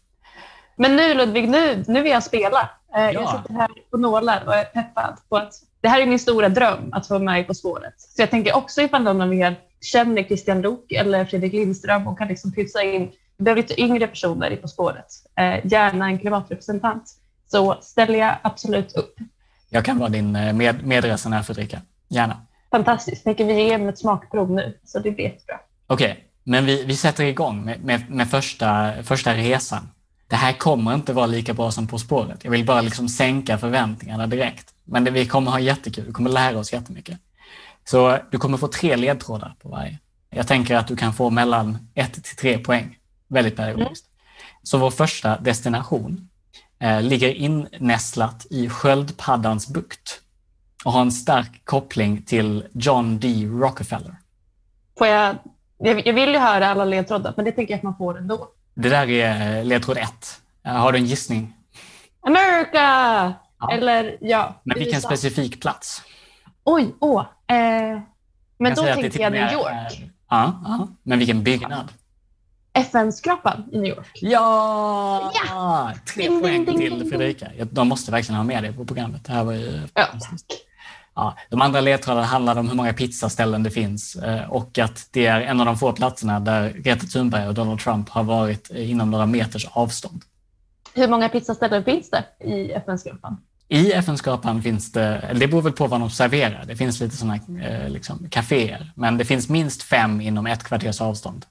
Men 0.77 0.97
nu 0.97 1.15
Ludvig, 1.15 1.49
nu, 1.49 1.85
nu 1.89 2.03
vill 2.03 2.12
jag 2.12 2.23
spela. 2.23 2.71
Eh, 2.97 3.03
ja. 3.03 3.12
Jag 3.12 3.31
sitter 3.31 3.55
här 3.55 3.69
på 3.91 3.97
nålar 3.97 4.43
och 4.47 4.55
är 4.55 4.65
peppad 4.65 5.17
på 5.29 5.37
att 5.37 5.55
det 5.81 5.89
här 5.89 6.00
är 6.00 6.07
min 6.07 6.19
stora 6.19 6.49
dröm 6.49 6.93
att 6.93 7.07
få 7.07 7.19
med 7.19 7.47
På 7.47 7.55
spåret. 7.55 7.95
Så 7.97 8.23
jag 8.23 8.31
tänker 8.31 8.57
också 8.57 8.83
ifall 8.83 9.03
någon 9.03 9.21
av 9.21 9.35
er 9.35 9.57
känner 9.81 10.23
Christian 10.23 10.61
Lok 10.61 10.93
eller 10.93 11.25
Fredrik 11.25 11.53
Lindström 11.53 12.07
och 12.07 12.19
kan 12.19 12.29
liksom 12.29 12.53
pytsa 12.53 12.83
in, 12.83 13.12
vi 13.37 13.45
behöver 13.45 13.62
lite 13.62 13.81
yngre 13.81 14.07
personer 14.07 14.50
i 14.50 14.57
På 14.57 14.69
spåret, 14.69 15.07
eh, 15.37 15.67
gärna 15.67 16.07
en 16.07 16.19
klimatrepresentant, 16.19 17.05
så 17.47 17.79
ställer 17.81 18.19
jag 18.19 18.37
absolut 18.43 18.97
upp. 18.97 19.15
Jag 19.69 19.85
kan 19.85 19.99
vara 19.99 20.09
din 20.09 20.37
eh, 20.37 20.53
med, 20.53 20.87
medresenär 20.87 21.43
Fredrika, 21.43 21.81
gärna. 22.09 22.37
Fantastiskt, 22.71 23.25
tänker 23.25 23.45
vi 23.45 23.53
ge 23.53 23.73
ett 23.73 23.99
smakprov 23.99 24.50
nu, 24.50 24.79
så 24.85 24.99
det 24.99 25.11
blir 25.11 25.25
jättebra. 25.25 25.61
Okej, 25.87 26.11
okay. 26.12 26.25
Men 26.50 26.66
vi, 26.66 26.85
vi 26.85 26.97
sätter 26.97 27.25
igång 27.25 27.64
med, 27.64 27.85
med, 27.85 28.11
med 28.11 28.30
första, 28.30 28.92
första 29.02 29.35
resan 29.35 29.88
det 30.30 30.37
här 30.37 30.52
kommer 30.52 30.95
inte 30.95 31.12
vara 31.12 31.26
lika 31.26 31.54
bra 31.54 31.71
som 31.71 31.87
På 31.87 31.99
spåret. 31.99 32.45
Jag 32.45 32.50
vill 32.50 32.64
bara 32.64 32.80
liksom 32.80 33.09
sänka 33.09 33.59
förväntningarna 33.59 34.26
direkt. 34.26 34.75
Men 34.85 35.04
det, 35.04 35.11
vi 35.11 35.26
kommer 35.26 35.50
ha 35.50 35.61
jättekul, 35.61 36.04
vi 36.07 36.12
kommer 36.12 36.30
lära 36.30 36.59
oss 36.59 36.73
jättemycket. 36.73 37.19
Så 37.85 38.19
du 38.30 38.38
kommer 38.38 38.59
få 38.59 38.69
tre 38.69 38.97
ledtrådar 38.97 39.54
på 39.62 39.69
varje. 39.69 39.99
Jag 40.30 40.47
tänker 40.47 40.76
att 40.76 40.88
du 40.88 40.97
kan 40.97 41.14
få 41.14 41.30
mellan 41.30 41.78
ett 41.95 42.25
till 42.25 42.37
tre 42.37 42.59
poäng. 42.59 42.99
Väldigt 43.28 43.57
pedagogiskt. 43.57 44.07
Mm. 44.07 44.61
Så 44.62 44.78
vår 44.78 44.90
första 44.90 45.38
destination 45.38 46.28
eh, 46.80 47.02
ligger 47.02 47.28
innästlat 47.28 48.47
i 48.50 48.69
Sköldpaddans 48.69 49.69
bukt 49.69 50.21
och 50.85 50.92
har 50.92 51.02
en 51.02 51.12
stark 51.12 51.64
koppling 51.64 52.23
till 52.23 52.64
John 52.73 53.19
D. 53.19 53.47
Rockefeller. 53.47 54.16
Får 54.99 55.07
jag, 55.07 55.37
jag 55.81 56.13
vill 56.13 56.29
ju 56.29 56.39
höra 56.39 56.69
alla 56.69 56.85
ledtrådar, 56.85 57.35
men 57.37 57.45
det 57.45 57.53
tänker 57.53 57.73
jag 57.73 57.79
att 57.79 57.83
man 57.83 57.97
får 57.97 58.19
ändå. 58.19 58.49
Det 58.75 58.89
där 58.89 59.11
är 59.11 59.65
ledtråd 59.65 59.99
ett. 59.99 60.41
Har 60.65 60.93
du 60.93 60.99
en 60.99 61.05
gissning? 61.05 61.55
America! 62.27 63.35
Ja. 63.61 63.73
Eller 63.73 64.19
ja, 64.21 64.61
Men 64.65 64.79
vilken 64.79 65.01
specifik 65.01 65.61
plats? 65.63 66.03
Oj, 66.65 66.95
åh. 67.01 67.21
Eh, 67.47 68.01
men 68.59 68.75
då 68.75 68.83
tänker 68.83 69.21
jag 69.21 69.33
New 69.33 69.53
York. 69.53 70.11
ja, 70.31 70.61
ja, 70.65 70.89
men 71.03 71.19
vilken 71.19 71.45
byggnad? 71.45 71.89
FN-skrapan 72.73 73.69
i 73.73 73.79
New 73.79 73.91
York. 73.91 74.19
Ja! 74.21 75.33
ja! 75.49 75.93
Tre 76.15 76.29
ding, 76.29 76.41
poäng 76.41 76.65
ding, 76.65 76.79
till 76.79 77.09
Fredrika. 77.11 77.49
De 77.71 77.89
måste 77.89 78.13
verkligen 78.13 78.37
ha 78.37 78.45
med 78.45 78.63
det 78.63 78.73
på 78.73 78.85
programmet. 78.85 79.25
Det 79.25 79.33
här 79.33 79.45
var 79.45 79.53
ju 79.53 79.89
ja, 79.95 80.07
tack. 80.21 80.67
Ja, 81.14 81.37
de 81.50 81.61
andra 81.61 81.81
ledtrådarna 81.81 82.26
handlar 82.26 82.57
om 82.57 82.69
hur 82.69 82.76
många 82.76 82.93
pizzaställen 82.93 83.62
det 83.62 83.71
finns 83.71 84.17
eh, 84.17 84.50
och 84.50 84.79
att 84.79 85.09
det 85.11 85.26
är 85.26 85.40
en 85.40 85.61
av 85.61 85.67
de 85.67 85.79
få 85.79 85.93
platserna 85.93 86.40
där 86.40 86.71
Greta 86.71 87.07
Thunberg 87.07 87.49
och 87.49 87.55
Donald 87.55 87.81
Trump 87.81 88.09
har 88.09 88.23
varit 88.23 88.71
inom 88.71 89.11
några 89.11 89.26
meters 89.26 89.67
avstånd. 89.71 90.23
Hur 90.95 91.09
många 91.09 91.29
pizzaställen 91.29 91.85
finns 91.85 92.11
det 92.11 92.25
i 92.45 92.73
FN-skrapan? 92.73 93.37
I 93.69 93.93
FN-skrapan 93.93 94.62
finns 94.62 94.93
det, 94.93 95.35
det 95.35 95.49
beror 95.49 95.62
väl 95.62 95.73
på 95.73 95.87
vad 95.87 96.00
de 96.00 96.11
serverar. 96.11 96.64
Det 96.67 96.76
finns 96.76 97.00
lite 97.00 97.17
sådana 97.17 97.38
eh, 97.62 97.88
liksom, 97.88 98.29
kaféer, 98.31 98.93
men 98.95 99.19
det 99.19 99.25
finns 99.25 99.49
minst 99.49 99.83
fem 99.83 100.21
inom 100.21 100.47
ett 100.47 100.64
kvarters 100.64 101.00
avstånd. 101.00 101.47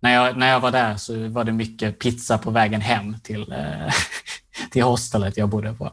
När 0.00 0.14
jag, 0.14 0.36
när 0.36 0.48
jag 0.48 0.60
var 0.60 0.70
där 0.70 0.96
så 0.96 1.28
var 1.28 1.44
det 1.44 1.52
mycket 1.52 1.98
pizza 1.98 2.38
på 2.38 2.50
vägen 2.50 2.80
hem 2.80 3.16
till, 3.22 3.52
eh, 3.52 3.92
till 4.70 4.82
hostelet 4.82 5.36
jag 5.36 5.48
bodde 5.48 5.72
på. 5.72 5.92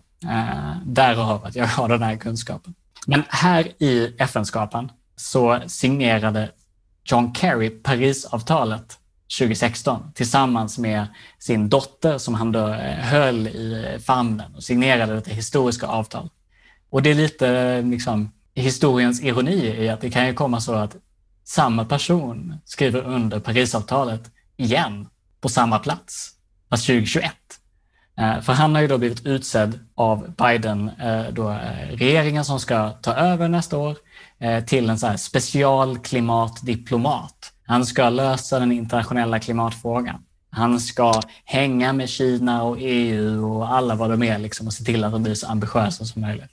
därav 0.86 1.45
att 1.45 1.55
jag 1.55 1.67
har 1.67 1.89
den 1.89 2.03
här 2.03 2.15
kunskapen. 2.15 2.74
Men 3.07 3.24
här 3.29 3.83
i 3.83 4.15
FN-skapan 4.17 4.91
så 5.15 5.62
signerade 5.67 6.51
John 7.05 7.36
Kerry 7.36 7.69
Parisavtalet 7.69 9.00
2016 9.39 10.12
tillsammans 10.13 10.77
med 10.77 11.07
sin 11.39 11.69
dotter 11.69 12.17
som 12.17 12.33
han 12.33 12.51
då 12.51 12.67
eh, 12.67 12.95
höll 12.95 13.48
i 13.48 14.00
famnen 14.05 14.55
och 14.55 14.63
signerade 14.63 15.15
detta 15.15 15.31
historiska 15.31 15.88
avtal. 15.88 16.29
Och 16.89 17.01
det 17.01 17.12
är 17.12 17.15
lite 17.15 17.50
eh, 17.50 17.86
liksom, 17.86 18.31
historiens 18.55 19.24
ironi 19.24 19.83
i 19.83 19.89
att 19.89 20.01
det 20.01 20.10
kan 20.10 20.27
ju 20.27 20.33
komma 20.33 20.62
så 20.62 20.74
att 20.74 20.95
samma 21.43 21.86
person 21.86 22.57
skriver 22.65 23.01
under 23.01 23.39
Parisavtalet 23.39 24.31
igen 24.57 25.07
på 25.41 25.50
samma 25.50 25.79
plats, 25.79 26.31
fast 26.69 26.86
2021. 26.86 27.33
Eh, 28.17 28.41
för 28.41 28.53
han 28.53 28.75
har 28.75 28.82
ju 28.82 28.88
då 28.88 28.98
blivit 28.98 29.25
utsedd 29.25 29.79
av 29.96 30.34
Biden, 30.38 30.91
eh, 31.00 31.24
då, 31.32 31.50
eh, 31.50 31.88
regeringen 31.89 32.46
som 32.46 32.60
ska 32.60 32.89
ta 32.89 33.13
över 33.13 33.48
nästa 33.48 33.77
år, 33.77 33.98
till 34.67 34.89
en 34.89 35.00
så 35.00 35.08
här 35.08 35.17
specialklimatdiplomat. 35.17 37.53
Han 37.67 37.86
ska 37.86 38.10
lösa 38.10 38.60
den 38.60 38.72
internationella 38.72 39.39
klimatfrågan. 39.39 40.24
Han 40.50 40.79
ska 40.79 41.22
hänga 41.46 41.93
med 41.93 42.10
Kina 42.10 42.63
och 42.63 42.77
EU 42.79 43.58
och 43.58 43.74
alla 43.74 43.96
vad 43.96 44.10
de 44.10 44.24
är 44.24 44.39
liksom, 44.39 44.67
och 44.67 44.74
se 44.74 44.84
till 44.84 45.03
att 45.03 45.12
de 45.12 45.24
blir 45.24 45.36
så 45.36 45.48
ambitiösa 45.48 46.05
som 46.05 46.22
möjligt. 46.22 46.51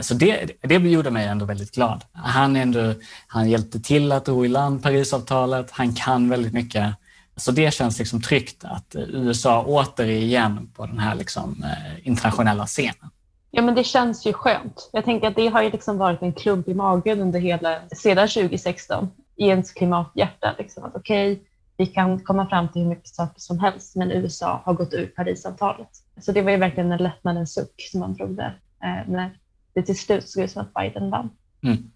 Så 0.00 0.14
det, 0.14 0.50
det 0.62 0.74
gjorde 0.74 1.10
mig 1.10 1.26
ändå 1.26 1.44
väldigt 1.44 1.74
glad. 1.74 2.04
Han, 2.12 2.56
ändå, 2.56 2.94
han 3.26 3.50
hjälpte 3.50 3.80
till 3.80 4.12
att 4.12 4.28
ro 4.28 4.44
i 4.44 4.48
land 4.48 4.82
Parisavtalet. 4.82 5.70
Han 5.70 5.94
kan 5.94 6.28
väldigt 6.28 6.52
mycket. 6.52 6.94
Så 7.36 7.52
det 7.52 7.74
känns 7.74 7.98
liksom 7.98 8.22
tryggt 8.22 8.64
att 8.64 8.96
USA 8.96 9.64
återigen 9.64 10.70
på 10.76 10.86
den 10.86 10.98
här 10.98 11.14
liksom, 11.14 11.64
eh, 11.64 12.08
internationella 12.08 12.66
scenen. 12.66 13.10
Ja, 13.50 13.62
men 13.62 13.74
det 13.74 13.84
känns 13.84 14.26
ju 14.26 14.32
skönt. 14.32 14.90
Jag 14.92 15.04
tänker 15.04 15.28
att 15.28 15.36
det 15.36 15.48
har 15.48 15.62
ju 15.62 15.70
liksom 15.70 15.98
varit 15.98 16.22
en 16.22 16.32
klump 16.32 16.68
i 16.68 16.74
magen 16.74 17.20
under 17.20 17.40
hela, 17.40 17.78
sedan 17.96 18.28
2016 18.28 19.10
i 19.36 19.46
ens 19.46 19.72
klimathjärta. 19.72 20.54
Liksom, 20.58 20.84
att 20.84 20.96
okej, 20.96 21.32
okay, 21.32 21.44
vi 21.76 21.86
kan 21.86 22.20
komma 22.20 22.48
fram 22.48 22.68
till 22.68 22.82
hur 22.82 22.88
mycket 22.88 23.08
saker 23.08 23.40
som 23.40 23.58
helst, 23.58 23.96
men 23.96 24.10
USA 24.10 24.62
har 24.64 24.74
gått 24.74 24.92
ur 24.92 25.06
Parisavtalet. 25.06 25.88
Så 26.20 26.32
det 26.32 26.42
var 26.42 26.50
ju 26.50 26.56
verkligen 26.56 26.92
en 26.92 27.02
lättnadens 27.02 27.54
suck 27.54 27.88
som 27.90 28.00
man 28.00 28.14
drog 28.14 28.36
där 28.36 28.58
eh, 28.84 29.08
när 29.12 29.38
det 29.74 29.82
till 29.82 29.98
slut 29.98 30.28
såg 30.28 30.44
ut 30.44 30.50
som 30.50 30.62
att 30.62 30.74
Biden 30.74 31.10
vann. 31.10 31.30
Mm. 31.62 31.90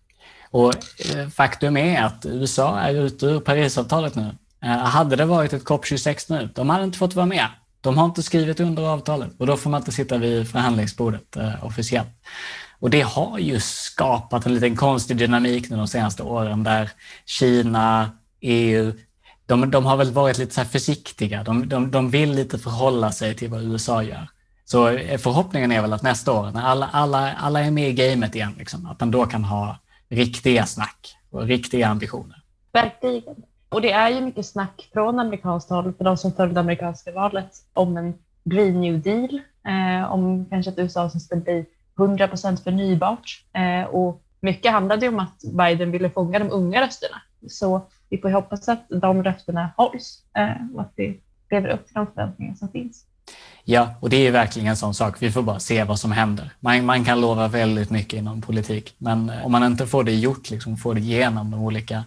Och 0.50 0.74
eh, 1.16 1.28
faktum 1.28 1.76
är 1.76 2.02
att 2.02 2.26
USA 2.26 2.78
är 2.78 2.94
ute 2.94 3.26
ur 3.26 3.40
Parisavtalet 3.40 4.14
nu 4.14 4.30
Eh, 4.64 4.70
hade 4.70 5.16
det 5.16 5.24
varit 5.24 5.52
ett 5.52 5.64
COP26 5.64 6.26
nu, 6.28 6.48
de 6.54 6.70
hade 6.70 6.84
inte 6.84 6.98
fått 6.98 7.14
vara 7.14 7.26
med. 7.26 7.46
De 7.80 7.98
har 7.98 8.04
inte 8.04 8.22
skrivit 8.22 8.60
under 8.60 8.82
avtalet 8.82 9.30
och 9.38 9.46
då 9.46 9.56
får 9.56 9.70
man 9.70 9.80
inte 9.80 9.92
sitta 9.92 10.18
vid 10.18 10.50
förhandlingsbordet 10.50 11.36
eh, 11.36 11.64
officiellt. 11.64 12.08
Och 12.80 12.90
det 12.90 13.00
har 13.00 13.38
ju 13.38 13.60
skapat 13.60 14.46
en 14.46 14.54
liten 14.54 14.76
konstig 14.76 15.16
dynamik 15.16 15.70
nu 15.70 15.76
de 15.76 15.88
senaste 15.88 16.22
åren 16.22 16.64
där 16.64 16.90
Kina, 17.26 18.10
EU, 18.40 18.92
de, 19.46 19.70
de 19.70 19.86
har 19.86 19.96
väl 19.96 20.12
varit 20.12 20.38
lite 20.38 20.54
så 20.54 20.64
försiktiga. 20.64 21.42
De, 21.42 21.68
de, 21.68 21.90
de 21.90 22.10
vill 22.10 22.32
lite 22.32 22.58
förhålla 22.58 23.12
sig 23.12 23.36
till 23.36 23.50
vad 23.50 23.62
USA 23.62 24.02
gör. 24.02 24.28
Så 24.64 24.88
eh, 24.88 25.18
förhoppningen 25.18 25.72
är 25.72 25.82
väl 25.82 25.92
att 25.92 26.02
nästa 26.02 26.32
år, 26.32 26.50
när 26.50 26.62
alla, 26.62 26.88
alla, 26.92 27.32
alla 27.32 27.60
är 27.60 27.70
med 27.70 27.88
i 27.88 27.92
gamet 27.92 28.34
igen, 28.34 28.54
liksom, 28.58 28.86
att 28.86 29.00
man 29.00 29.10
då 29.10 29.26
kan 29.26 29.44
ha 29.44 29.78
riktiga 30.08 30.66
snack 30.66 31.16
och 31.30 31.42
riktiga 31.42 31.88
ambitioner. 31.88 32.42
Verkligen. 32.72 33.36
Och 33.68 33.82
det 33.82 33.92
är 33.92 34.08
ju 34.08 34.20
mycket 34.20 34.46
snack 34.46 34.88
från 34.92 35.18
amerikanskt 35.18 35.70
håll, 35.70 35.92
för 35.92 36.04
de 36.04 36.16
som 36.16 36.32
följde 36.32 36.60
amerikanska 36.60 37.12
valet, 37.12 37.50
om 37.72 37.96
en 37.96 38.14
Green 38.44 38.80
New 38.80 39.02
Deal, 39.02 39.40
eh, 39.68 40.12
om 40.12 40.46
kanske 40.50 40.70
att 40.70 40.78
USA 40.78 41.10
som 41.10 41.20
skulle 41.20 41.40
bli 41.40 41.66
100 41.98 42.28
procent 42.28 42.60
förnybart. 42.60 43.44
Eh, 43.52 43.88
och 43.88 44.22
mycket 44.40 44.72
handlade 44.72 45.06
ju 45.06 45.12
om 45.12 45.20
att 45.20 45.42
Biden 45.52 45.90
ville 45.90 46.10
fånga 46.10 46.38
de 46.38 46.50
unga 46.50 46.80
rösterna. 46.80 47.22
Så 47.48 47.80
vi 48.08 48.18
får 48.18 48.30
hoppas 48.30 48.68
att 48.68 48.86
de 48.88 49.24
rösterna 49.24 49.70
hålls 49.76 50.22
eh, 50.36 50.74
och 50.74 50.80
att 50.80 50.92
det 50.96 51.14
lever 51.50 51.68
upp 51.68 51.86
till 51.86 51.94
de 51.94 52.06
förväntningar 52.06 52.54
som 52.54 52.68
finns. 52.68 53.04
Ja, 53.64 53.94
och 54.00 54.10
det 54.10 54.26
är 54.26 54.30
verkligen 54.30 54.68
en 54.68 54.76
sån 54.76 54.94
sak. 54.94 55.22
Vi 55.22 55.30
får 55.30 55.42
bara 55.42 55.60
se 55.60 55.84
vad 55.84 55.98
som 55.98 56.12
händer. 56.12 56.50
Man, 56.60 56.86
man 56.86 57.04
kan 57.04 57.20
lova 57.20 57.48
väldigt 57.48 57.90
mycket 57.90 58.18
inom 58.18 58.40
politik, 58.40 58.94
men 58.98 59.30
eh, 59.30 59.46
om 59.46 59.52
man 59.52 59.64
inte 59.64 59.86
får 59.86 60.04
det 60.04 60.14
gjort, 60.14 60.50
liksom, 60.50 60.76
får 60.76 60.94
det 60.94 61.00
igenom 61.00 61.50
de 61.50 61.62
olika 61.62 62.04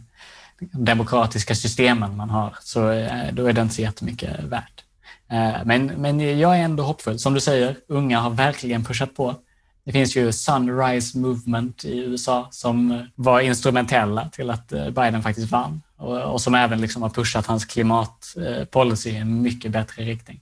demokratiska 0.71 1.55
systemen 1.55 2.17
man 2.17 2.29
har, 2.29 2.55
så 2.61 2.89
eh, 2.89 3.33
då 3.33 3.45
är 3.45 3.53
det 3.53 3.61
inte 3.61 3.75
så 3.75 3.81
jättemycket 3.81 4.43
värt. 4.43 4.83
Eh, 5.29 5.65
men, 5.65 5.85
men 5.85 6.39
jag 6.39 6.57
är 6.57 6.61
ändå 6.61 6.83
hoppfull. 6.83 7.19
Som 7.19 7.33
du 7.33 7.39
säger, 7.39 7.75
unga 7.87 8.19
har 8.19 8.29
verkligen 8.29 8.83
pushat 8.83 9.15
på. 9.15 9.35
Det 9.83 9.91
finns 9.91 10.15
ju 10.15 10.31
Sunrise 10.31 11.17
Movement 11.17 11.85
i 11.85 11.99
USA 11.99 12.47
som 12.51 13.07
var 13.15 13.41
instrumentella 13.41 14.29
till 14.29 14.49
att 14.49 14.71
eh, 14.71 14.89
Biden 14.89 15.23
faktiskt 15.23 15.51
vann 15.51 15.81
och, 15.97 16.21
och 16.21 16.41
som 16.41 16.55
även 16.55 16.81
liksom 16.81 17.01
har 17.01 17.09
pushat 17.09 17.45
hans 17.45 17.65
klimatpolicy 17.65 19.09
i 19.09 19.17
en 19.17 19.41
mycket 19.41 19.71
bättre 19.71 20.03
riktning. 20.03 20.41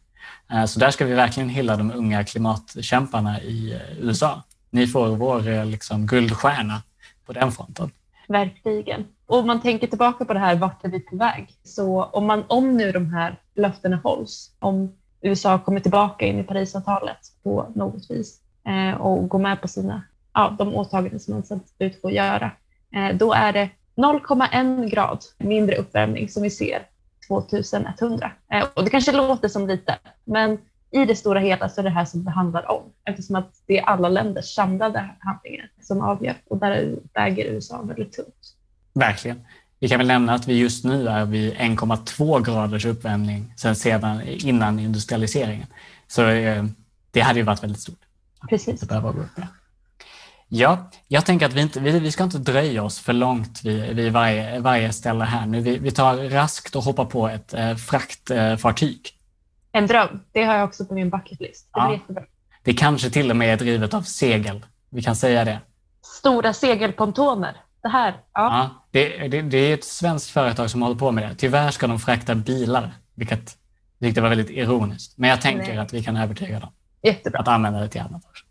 Så 0.67 0.79
där 0.79 0.91
ska 0.91 1.05
vi 1.05 1.13
verkligen 1.13 1.49
hylla 1.49 1.77
de 1.77 1.91
unga 1.91 2.23
klimatkämparna 2.23 3.41
i 3.41 3.79
USA. 3.99 4.43
Ni 4.69 4.87
får 4.87 5.07
vår 5.07 5.65
liksom, 5.65 6.07
guldstjärna 6.07 6.81
på 7.25 7.33
den 7.33 7.51
fronten. 7.51 7.91
Verkligen. 8.27 9.05
Och 9.29 9.37
om 9.37 9.47
man 9.47 9.61
tänker 9.61 9.87
tillbaka 9.87 10.25
på 10.25 10.33
det 10.33 10.39
här, 10.39 10.55
vart 10.55 10.85
är 10.85 10.89
vi 10.89 10.99
på 10.99 11.15
väg? 11.15 11.47
Så 11.63 12.03
om, 12.03 12.25
man, 12.25 12.43
om 12.47 12.77
nu 12.77 12.91
de 12.91 13.13
här 13.13 13.35
löftena 13.55 13.95
hålls, 13.95 14.51
om 14.59 14.93
USA 15.21 15.59
kommer 15.59 15.79
tillbaka 15.79 16.25
in 16.25 16.39
i 16.39 16.43
Parisavtalet 16.43 17.17
på 17.43 17.71
något 17.75 18.11
vis 18.11 18.41
eh, 18.67 19.01
och 19.01 19.29
går 19.29 19.39
med 19.39 19.61
på 19.61 19.67
sina, 19.67 20.03
ja, 20.33 20.55
de 20.57 20.75
åtaganden 20.75 21.19
som 21.19 21.33
man 21.33 21.43
satt 21.43 21.63
ut 21.79 22.01
på 22.01 22.07
att 22.07 22.13
göra, 22.13 22.51
eh, 22.95 23.17
då 23.17 23.33
är 23.33 23.53
det 23.53 23.69
0,1 23.95 24.89
grad 24.89 25.19
mindre 25.37 25.75
uppvärmning 25.75 26.29
som 26.29 26.43
vi 26.43 26.49
ser 26.49 26.87
2100. 27.27 28.31
Eh, 28.53 28.65
och 28.73 28.83
det 28.83 28.89
kanske 28.89 29.11
låter 29.11 29.47
som 29.47 29.67
lite, 29.67 29.97
men 30.25 30.57
i 30.91 31.05
det 31.05 31.15
stora 31.15 31.39
hela 31.39 31.69
så 31.69 31.81
är 31.81 31.83
det 31.83 31.89
här 31.89 32.05
som 32.05 32.23
det 32.23 32.31
handlar 32.31 32.71
om 32.71 32.83
eftersom 33.05 33.35
att 33.35 33.61
det 33.65 33.79
är 33.79 33.83
alla 33.83 34.09
länders 34.09 34.55
samlade 34.55 35.09
handlingar 35.19 35.71
som 35.81 36.01
avgör 36.01 36.35
och 36.47 36.57
där 36.57 36.95
väger 37.13 37.45
USA 37.45 37.81
väldigt 37.81 38.13
tungt. 38.13 38.55
Verkligen. 38.99 39.45
Vi 39.79 39.89
kan 39.89 39.97
väl 39.97 40.07
nämna 40.07 40.33
att 40.33 40.47
vi 40.47 40.57
just 40.57 40.85
nu 40.85 41.07
är 41.07 41.25
vid 41.25 41.53
1,2 41.53 42.45
graders 42.45 42.85
uppvärmning 42.85 43.53
sen 43.57 43.75
sedan 43.75 44.21
innan 44.27 44.79
industrialiseringen. 44.79 45.67
Så 46.07 46.25
eh, 46.25 46.65
det 47.11 47.21
hade 47.21 47.39
ju 47.39 47.45
varit 47.45 47.63
väldigt 47.63 47.81
stort. 47.81 47.99
Precis. 48.49 48.83
Att 48.83 49.01
gå 49.01 49.09
upp, 49.09 49.27
ja. 49.35 49.43
ja, 50.47 50.89
jag 51.07 51.25
tänker 51.25 51.45
att 51.45 51.53
vi, 51.53 51.61
inte, 51.61 51.79
vi, 51.79 51.99
vi 51.99 52.11
ska 52.11 52.23
inte 52.23 52.37
dröja 52.37 52.83
oss 52.83 52.99
för 52.99 53.13
långt 53.13 53.63
vid, 53.63 53.95
vid 53.95 54.13
varje, 54.13 54.59
varje 54.59 54.93
ställe 54.93 55.25
här 55.25 55.45
nu. 55.45 55.61
Vi, 55.61 55.77
vi 55.77 55.91
tar 55.91 56.17
raskt 56.17 56.75
och 56.75 56.83
hoppar 56.83 57.05
på 57.05 57.27
ett 57.27 57.53
eh, 57.53 57.75
fraktfartyg. 57.75 59.09
En 59.71 59.87
dröm. 59.87 60.19
Det 60.31 60.43
har 60.43 60.55
jag 60.55 60.63
också 60.63 60.85
på 60.85 60.93
min 60.93 61.09
bucketlist. 61.09 61.69
Det, 61.73 61.99
ja. 62.07 62.21
det 62.63 62.73
kanske 62.73 63.09
till 63.09 63.29
och 63.29 63.37
med 63.37 63.53
är 63.53 63.57
drivet 63.57 63.93
av 63.93 64.01
segel. 64.01 64.65
Vi 64.89 65.01
kan 65.01 65.15
säga 65.15 65.45
det. 65.45 65.59
Stora 66.01 66.53
segelpontoner 66.53 67.55
det 67.81 67.89
här. 67.89 68.11
Ja. 68.11 68.19
ja 68.33 68.85
det, 68.91 69.27
det, 69.27 69.41
det, 69.41 69.57
är 69.57 69.73
ett 69.73 69.83
svenskt 69.83 70.29
företag 70.29 70.69
som 70.69 70.81
håller 70.81 70.95
på 70.95 71.11
med 71.11 71.29
det. 71.29 71.35
Tyvärr 71.35 71.71
ska 71.71 71.87
de 71.87 71.99
frakta 71.99 72.35
bilar, 72.35 72.93
vilket 73.15 73.57
jag 73.99 74.07
tyckte 74.07 74.21
var 74.21 74.29
väldigt 74.29 74.49
ironiskt. 74.49 75.17
Men 75.17 75.29
jag 75.29 75.41
tänker 75.41 75.67
Nej. 75.67 75.77
att 75.77 75.93
vi 75.93 76.03
kan 76.03 76.17
övertyga 76.17 76.59
dem 76.59 76.69
Jättebra. 77.03 77.39
att 77.39 77.47
använda 77.47 77.79
det 77.79 77.87
till 77.87 78.01
annat 78.01 78.25
också. 78.25 78.45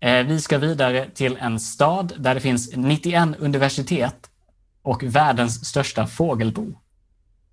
Eh, 0.00 0.26
vi 0.26 0.40
ska 0.40 0.58
vidare 0.58 1.10
till 1.14 1.36
en 1.40 1.60
stad 1.60 2.12
där 2.18 2.34
det 2.34 2.40
finns 2.40 2.76
91 2.76 3.28
universitet 3.38 4.30
och 4.82 5.02
världens 5.02 5.68
största 5.68 6.06
fågelbo. 6.06 6.66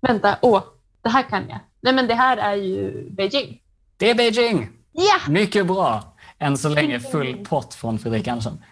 Vänta, 0.00 0.38
åh, 0.42 0.62
det 1.02 1.08
här 1.08 1.22
kan 1.22 1.48
jag. 1.48 1.58
Nej, 1.80 1.94
men 1.94 2.06
det 2.06 2.14
här 2.14 2.36
är 2.36 2.54
ju 2.54 3.10
Beijing. 3.10 3.60
Det 3.96 4.10
är 4.10 4.14
Beijing! 4.14 4.68
Ja! 4.92 5.32
Mycket 5.32 5.66
bra. 5.66 6.14
Än 6.38 6.58
så 6.58 6.68
länge 6.68 7.00
full 7.00 7.44
pott 7.44 7.74
från 7.74 7.98
Fredrik 7.98 8.28
Andersson. 8.28 8.62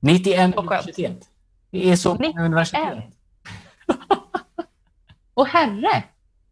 91 0.00 0.56
universitet. 0.56 1.28
Det 1.70 1.90
är 1.90 1.96
så 1.96 2.14
många 2.14 2.44
universitet. 2.44 3.04
Och 5.34 5.46
herre! 5.46 6.04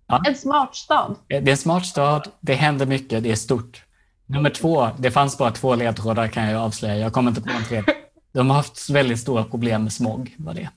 Ja. 0.07 0.23
En 0.27 0.35
smart 0.35 0.75
stad. 0.77 1.17
Det 1.29 1.35
är 1.37 1.49
en 1.49 1.57
smart 1.57 1.87
stad, 1.87 2.29
det 2.41 2.55
händer 2.55 2.87
mycket, 2.87 3.23
det 3.23 3.31
är 3.31 3.37
stort. 3.37 3.85
Nummer 4.27 4.51
två, 4.51 4.89
det 4.99 5.11
fanns 5.11 5.39
bara 5.39 5.51
två 5.51 5.75
ledtrådar 5.75 6.29
kan 6.29 6.51
jag 6.51 6.63
avslöja. 6.63 6.97
Jag 6.97 7.13
kommer 7.13 7.31
inte 7.31 7.41
på 7.43 7.51
en 7.51 7.65
tredje. 7.65 7.95
De 8.33 8.51
har 8.51 8.57
haft 8.57 8.91
väldigt 8.91 9.21
stora 9.21 9.45
problem 9.45 9.83
med 9.83 9.93
smog. 9.93 10.35
Var 10.39 10.55
det. 10.55 10.69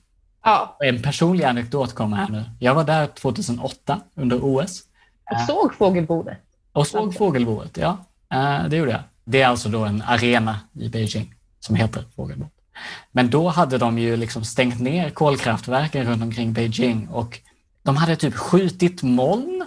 Ja. 0.44 0.76
En 0.80 1.02
personlig 1.02 1.44
anekdot 1.44 1.94
kommer 1.94 2.16
här 2.16 2.28
nu. 2.28 2.44
Jag 2.58 2.74
var 2.74 2.84
där 2.84 3.06
2008 3.06 4.00
under 4.14 4.38
OS. 4.42 4.82
Och 5.30 5.40
såg 5.46 5.74
fågelboet. 5.74 6.38
Och 6.72 6.86
såg 6.86 7.14
fågelboet, 7.14 7.76
ja. 7.76 7.96
Eh, 8.32 8.68
det 8.68 8.76
gjorde 8.76 8.90
jag. 8.90 9.02
Det 9.24 9.42
är 9.42 9.46
alltså 9.46 9.68
då 9.68 9.84
en 9.84 10.02
arena 10.06 10.60
i 10.72 10.88
Beijing 10.88 11.34
som 11.60 11.76
heter 11.76 12.04
Fågelbo. 12.16 12.46
Men 13.12 13.30
då 13.30 13.48
hade 13.48 13.78
de 13.78 13.98
ju 13.98 14.16
liksom 14.16 14.44
stängt 14.44 14.80
ner 14.80 15.10
kolkraftverken 15.10 16.06
runt 16.06 16.22
omkring 16.22 16.52
Beijing 16.52 17.08
och 17.08 17.40
de 17.82 17.96
hade 17.96 18.16
typ 18.16 18.34
skjutit 18.34 19.02
moln. 19.02 19.64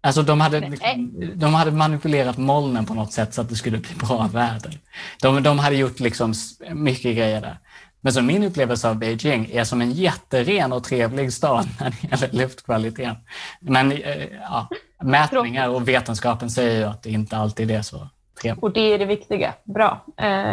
Alltså 0.00 0.22
de 0.22 0.40
hade, 0.40 0.60
liksom, 0.60 1.32
de 1.34 1.54
hade 1.54 1.70
manipulerat 1.70 2.38
molnen 2.38 2.86
på 2.86 2.94
något 2.94 3.12
sätt 3.12 3.34
så 3.34 3.40
att 3.40 3.48
det 3.48 3.54
skulle 3.54 3.78
bli 3.78 3.94
bra 3.94 4.28
väder. 4.32 4.78
De, 5.22 5.42
de 5.42 5.58
hade 5.58 5.76
gjort 5.76 6.00
liksom 6.00 6.34
mycket 6.72 7.16
grejer 7.16 7.40
där. 7.40 7.58
Men 8.00 8.12
så 8.12 8.22
min 8.22 8.44
upplevelse 8.44 8.88
av 8.88 8.98
Beijing 8.98 9.50
är 9.52 9.64
som 9.64 9.80
en 9.80 9.92
jätteren 9.92 10.72
och 10.72 10.84
trevlig 10.84 11.32
stad 11.32 11.68
när 11.80 11.90
det 11.90 12.08
gäller 12.10 12.38
luftkvaliteten. 12.42 13.16
Men 13.60 13.92
eh, 13.92 14.26
ja, 14.42 14.68
mätningar 15.02 15.68
och 15.68 15.88
vetenskapen 15.88 16.50
säger 16.50 16.78
ju 16.78 16.84
att 16.84 17.02
det 17.02 17.10
inte 17.10 17.36
alltid 17.36 17.70
är 17.70 17.82
så 17.82 18.08
trevligt. 18.40 18.62
Och 18.62 18.72
det 18.72 18.94
är 18.94 18.98
det 18.98 19.06
viktiga. 19.06 19.54
Bra. 19.64 20.04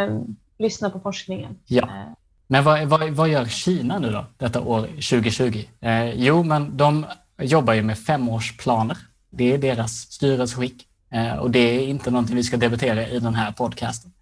Um 0.10 0.38
lyssna 0.58 0.89
på 0.89 1.00
forskningen. 1.00 1.58
Ja. 1.65 1.84
Eh. 1.84 2.13
Men 2.48 2.63
vad, 2.63 2.88
vad, 2.88 3.10
vad 3.10 3.30
gör 3.30 3.46
Kina 3.46 4.00
nu 4.00 4.12
då, 4.12 4.26
detta 4.38 4.62
år 4.62 4.82
2020? 4.82 5.63
Eh, 5.82 6.10
jo, 6.10 6.43
men 6.43 6.78
de 6.78 7.06
jobbar 7.41 7.74
ju 7.74 7.82
med 7.82 8.00
femårsplaner. 8.00 8.98
Det 9.30 9.54
är 9.54 9.58
deras 9.58 9.91
styrelseskick. 9.91 10.88
Eh, 11.10 11.36
och 11.36 11.52
det 11.52 11.60
är 11.60 11.88
inte 11.88 12.12
någonting 12.12 12.36
vi 12.36 12.43
ska 12.43 12.58
debattera 12.58 13.08
i 13.08 13.20
den 13.20 13.36
här 13.36 13.52
podcasten. 13.52 14.13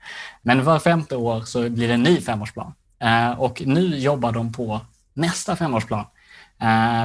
Men 0.42 0.64
var 0.64 0.80
femte 0.80 1.16
år 1.16 1.42
så 1.42 1.70
blir 1.70 1.88
det 1.88 1.94
en 1.94 2.04
ny 2.04 2.22
femårsplan. 2.22 2.74
Eh, 3.00 3.32
och 3.32 3.62
nu 3.66 3.98
jobbar 3.98 4.32
de 4.32 4.54
på 4.54 4.82
nästa 5.14 5.56
femårsplan. 5.56 6.06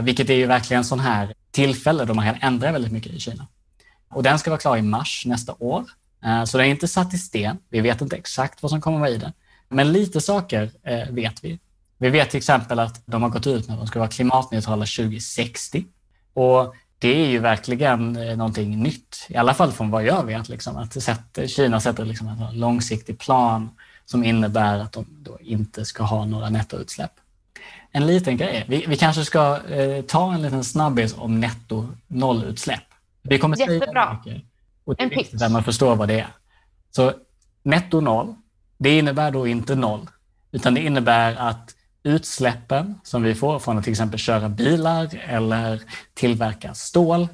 Vilket 0.03 0.31
är 0.31 0.35
ju 0.35 0.47
verkligen 0.47 0.85
sån 0.85 1.01
här 1.01 1.35
tillfälle 1.51 2.05
då 2.05 2.15
man 2.15 2.25
kan 2.25 2.37
ändra 2.41 2.73
väldigt 2.73 2.93
mycket 2.93 3.13
i 3.13 3.21
Kina. 3.21 3.47
Och 4.09 4.23
den 4.23 4.39
ska 4.39 4.51
vara 4.51 4.61
klar 4.61 4.77
i 4.77 4.83
mars 4.83 5.23
nästa 5.27 5.55
år. 5.59 5.85
Så 6.47 6.59
den 6.59 6.67
är 6.67 6.71
inte 6.71 6.89
satt 6.89 7.15
i 7.15 7.19
sten. 7.19 7.59
Vi 7.69 7.81
vet 7.81 8.01
inte 8.01 8.17
exakt 8.17 8.63
vad 8.63 8.71
som 8.71 8.81
kommer 8.81 8.99
vara 8.99 9.11
i 9.11 9.19
den. 9.19 9.33
Men 9.69 9.93
lite 9.93 10.21
saker 10.21 10.71
vet 11.11 11.45
vi. 11.45 11.59
Vi 11.99 12.11
vet 12.11 12.31
till 12.31 12.39
exempel 12.39 12.79
att 12.79 13.03
de 13.07 13.23
har 13.23 13.31
gått 13.31 13.47
ut 13.47 13.69
med 13.69 13.75
att 13.75 13.81
de 13.81 13.87
ska 13.87 13.99
vara 13.99 14.09
klimatneutrala 14.09 14.87
2060. 14.87 15.85
Och 16.35 16.75
det 17.01 17.25
är 17.25 17.27
ju 17.27 17.39
verkligen 17.39 18.17
eh, 18.17 18.37
någonting 18.37 18.83
nytt, 18.83 19.27
i 19.29 19.37
alla 19.37 19.55
fall 19.55 19.73
från 19.73 19.91
vad 19.91 20.05
jag 20.05 20.25
vet. 20.25 20.49
Liksom, 20.49 20.77
att 20.77 21.03
sätta, 21.03 21.47
Kina 21.47 21.81
sätter 21.81 22.05
liksom 22.05 22.29
en 22.29 22.59
långsiktig 22.59 23.19
plan 23.19 23.71
som 24.05 24.25
innebär 24.25 24.79
att 24.79 24.93
de 24.93 25.07
inte 25.41 25.85
ska 25.85 26.03
ha 26.03 26.25
några 26.25 26.51
nettoutsläpp. 26.51 27.13
En 27.91 28.07
liten 28.07 28.37
grej, 28.37 28.65
vi, 28.69 28.85
vi 28.89 28.97
kanske 28.97 29.25
ska 29.25 29.59
eh, 29.69 30.03
ta 30.05 30.35
en 30.35 30.43
liten 30.43 30.65
snabbis 30.65 31.15
om 31.19 31.41
netto 31.41 31.89
nollutsläpp. 32.07 32.85
Vi 33.23 33.39
kommer 33.39 33.57
Jättebra. 33.57 34.19
Mycket, 34.25 34.45
och 34.91 34.97
det 34.97 35.03
är 35.03 35.05
en 35.05 35.17
viktigt 35.17 35.43
att 35.43 35.53
man 35.53 35.65
förstår 35.65 35.97
vad 35.97 36.09
det 36.09 36.21
är. 36.21 36.29
Så 36.91 37.13
netto 37.63 38.01
noll, 38.01 38.35
det 38.79 38.99
innebär 38.99 39.31
då 39.31 39.47
inte 39.47 39.75
noll, 39.75 40.11
utan 40.53 40.75
det 40.75 40.81
innebär 40.81 41.37
att 41.37 41.75
utsläppen 42.03 43.01
som 43.03 43.23
vi 43.23 43.35
får 43.35 43.59
från 43.59 43.79
att 43.79 43.85
till 43.85 43.93
exempel 43.93 44.19
köra 44.19 44.49
bilar 44.49 45.09
eller 45.27 45.83
tillverka 46.15 46.75
stål, 46.75 47.29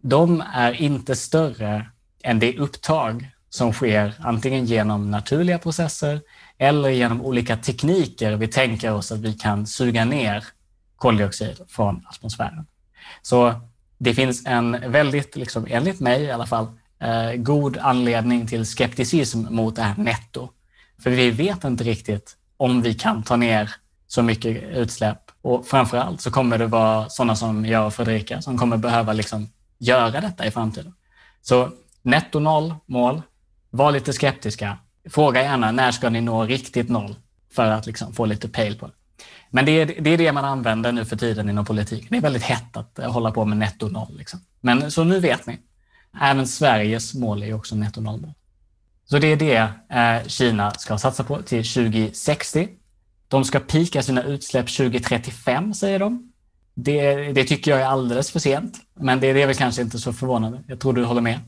de 0.00 0.42
är 0.54 0.72
inte 0.72 1.16
större 1.16 1.86
än 2.22 2.38
det 2.38 2.58
upptag 2.58 3.30
som 3.48 3.72
sker 3.72 4.14
antingen 4.18 4.64
genom 4.64 5.10
naturliga 5.10 5.58
processer 5.58 6.20
eller 6.58 6.88
genom 6.88 7.22
olika 7.22 7.56
tekniker 7.56 8.36
vi 8.36 8.48
tänker 8.48 8.92
oss 8.92 9.12
att 9.12 9.18
vi 9.18 9.32
kan 9.32 9.66
suga 9.66 10.04
ner 10.04 10.44
koldioxid 10.96 11.60
från 11.68 12.06
atmosfären. 12.06 12.66
Så 13.22 13.54
det 13.98 14.14
finns 14.14 14.46
en 14.46 14.92
väldigt, 14.92 15.36
liksom, 15.36 15.66
enligt 15.70 16.00
mig 16.00 16.22
i 16.22 16.30
alla 16.30 16.46
fall, 16.46 16.66
eh, 17.00 17.32
god 17.36 17.76
anledning 17.76 18.46
till 18.46 18.66
skepticism 18.66 19.46
mot 19.50 19.76
det 19.76 19.82
här 19.82 19.94
netto. 19.96 20.48
För 21.02 21.10
vi 21.10 21.30
vet 21.30 21.64
inte 21.64 21.84
riktigt 21.84 22.36
om 22.56 22.82
vi 22.82 22.94
kan 22.94 23.22
ta 23.22 23.36
ner 23.36 23.74
så 24.06 24.22
mycket 24.22 24.62
utsläpp. 24.62 25.18
Och 25.42 25.66
framför 25.66 25.98
allt 25.98 26.20
så 26.20 26.30
kommer 26.30 26.58
det 26.58 26.66
vara 26.66 27.08
sådana 27.08 27.36
som 27.36 27.66
jag 27.66 27.86
och 27.86 27.94
Fredrika 27.94 28.42
som 28.42 28.58
kommer 28.58 28.76
behöva 28.76 29.12
liksom 29.12 29.48
göra 29.78 30.20
detta 30.20 30.46
i 30.46 30.50
framtiden. 30.50 30.94
Så 31.42 31.70
netto 32.02 32.38
noll 32.38 32.74
mål, 32.86 33.22
var 33.70 33.92
lite 33.92 34.12
skeptiska. 34.12 34.78
Fråga 35.10 35.42
gärna 35.42 35.72
när 35.72 35.90
ska 35.90 36.10
ni 36.10 36.20
nå 36.20 36.44
riktigt 36.44 36.88
noll 36.88 37.14
för 37.52 37.70
att 37.70 37.86
liksom 37.86 38.12
få 38.12 38.24
lite 38.24 38.48
pejl 38.48 38.78
på 38.78 38.86
det. 38.86 38.92
Men 39.50 39.64
det 39.64 39.72
är, 39.72 39.86
det 40.00 40.10
är 40.10 40.18
det 40.18 40.32
man 40.32 40.44
använder 40.44 40.92
nu 40.92 41.04
för 41.04 41.16
tiden 41.16 41.48
inom 41.48 41.64
politiken. 41.64 42.06
Det 42.10 42.16
är 42.16 42.20
väldigt 42.20 42.42
hett 42.42 42.76
att 42.76 42.98
hålla 42.98 43.30
på 43.30 43.44
med 43.44 43.58
netto 43.58 43.88
noll. 43.88 44.16
Liksom. 44.18 44.40
Men 44.60 44.90
så 44.90 45.04
nu 45.04 45.20
vet 45.20 45.46
ni. 45.46 45.58
Även 46.20 46.46
Sveriges 46.46 47.14
mål 47.14 47.42
är 47.42 47.54
också 47.54 47.76
netto 47.76 48.00
nollmål. 48.00 48.32
Så 49.04 49.18
det 49.18 49.26
är 49.26 49.36
det 49.36 49.68
eh, 49.88 50.26
Kina 50.26 50.70
ska 50.70 50.98
satsa 50.98 51.24
på 51.24 51.42
till 51.42 51.64
2060. 51.64 52.68
De 53.28 53.44
ska 53.44 53.60
pika 53.60 54.02
sina 54.02 54.22
utsläpp 54.22 54.66
2035, 54.76 55.74
säger 55.74 55.98
de. 55.98 56.32
Det, 56.74 57.32
det, 57.32 57.44
tycker 57.44 57.70
jag 57.70 57.80
är 57.80 57.86
alldeles 57.86 58.30
för 58.30 58.38
sent, 58.38 58.76
men 58.94 59.20
det, 59.20 59.32
det 59.32 59.42
är 59.42 59.46
väl 59.46 59.56
kanske 59.56 59.82
inte 59.82 59.98
så 59.98 60.12
förvånande. 60.12 60.62
Jag 60.66 60.80
tror 60.80 60.92
du 60.92 61.04
håller 61.04 61.20
med. 61.20 61.38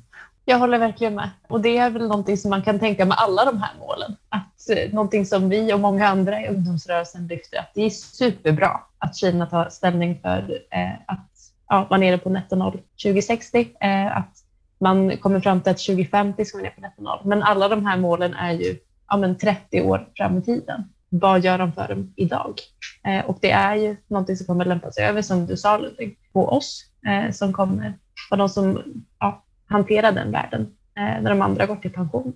Jag 0.45 0.59
håller 0.59 0.79
verkligen 0.79 1.15
med. 1.15 1.31
Och 1.49 1.61
det 1.61 1.79
är 1.79 1.91
väl 1.91 2.09
någonting 2.09 2.37
som 2.37 2.51
man 2.51 2.63
kan 2.63 2.79
tänka 2.79 3.05
med 3.05 3.17
alla 3.19 3.45
de 3.45 3.63
här 3.63 3.71
målen. 3.79 4.17
Att 4.29 4.71
eh, 4.71 4.93
någonting 4.93 5.27
som 5.27 5.49
vi 5.49 5.73
och 5.73 5.81
många 5.81 6.09
andra 6.09 6.43
i 6.43 6.49
ungdomsrörelsen 6.49 7.27
lyfter, 7.27 7.59
att 7.59 7.71
det 7.75 7.83
är 7.83 7.91
superbra 7.91 8.81
att 8.99 9.17
Kina 9.17 9.47
tar 9.47 9.69
ställning 9.69 10.19
för 10.23 10.63
eh, 10.71 10.93
att 11.07 11.31
ja, 11.69 11.87
man 11.91 12.03
är 12.03 12.07
nere 12.07 12.19
på 12.19 12.31
netto 12.31 12.57
noll 12.57 12.81
2060, 13.03 13.69
eh, 13.81 14.17
att 14.17 14.42
man 14.83 15.17
kommer 15.17 15.41
fram 15.41 15.61
till 15.61 15.71
att 15.71 15.79
2050 15.79 16.45
ska 16.45 16.57
vi 16.57 16.63
ner 16.63 16.71
på 16.71 16.81
netto 16.81 17.03
noll. 17.03 17.21
Men 17.25 17.43
alla 17.43 17.69
de 17.69 17.87
här 17.87 17.97
målen 17.97 18.35
är 18.35 18.53
ju 18.53 18.77
ja, 19.09 19.17
men 19.17 19.39
30 19.39 19.83
år 19.83 20.09
fram 20.17 20.39
i 20.39 20.43
tiden 20.43 20.85
vad 21.13 21.45
gör 21.45 21.59
de 21.59 21.73
för 21.73 21.89
dem 21.89 22.13
idag? 22.17 22.61
Eh, 23.07 23.25
och 23.25 23.39
det 23.41 23.51
är 23.51 23.75
ju 23.77 23.97
någonting 24.07 24.37
som 24.37 24.47
kommer 24.47 24.65
lämpa 24.65 24.93
sig 24.93 25.05
över, 25.05 25.23
som 25.23 25.47
du 25.47 25.57
sa 25.57 25.79
Ludvig, 25.79 26.19
på 26.33 26.49
oss 26.49 26.85
eh, 27.07 27.33
som 27.33 27.53
kommer 27.53 27.95
vara 28.31 28.39
de 28.39 28.49
som 28.49 28.83
ja, 29.19 29.45
hanterar 29.67 30.13
den 30.13 30.33
världen 30.33 30.61
eh, 30.97 31.23
när 31.23 31.31
de 31.31 31.43
andra 31.43 31.67
går 31.67 31.77
till 31.77 31.93
pension. 31.93 32.33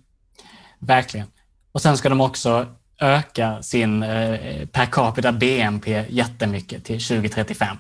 Verkligen. 0.78 1.26
Och 1.72 1.82
sen 1.82 1.96
ska 1.96 2.08
de 2.08 2.20
också 2.20 2.66
öka 3.00 3.62
sin 3.62 4.02
eh, 4.02 4.66
per 4.66 4.86
capita 4.86 5.32
BNP 5.32 6.04
jättemycket 6.08 6.84
till 6.84 7.00
2035. 7.00 7.76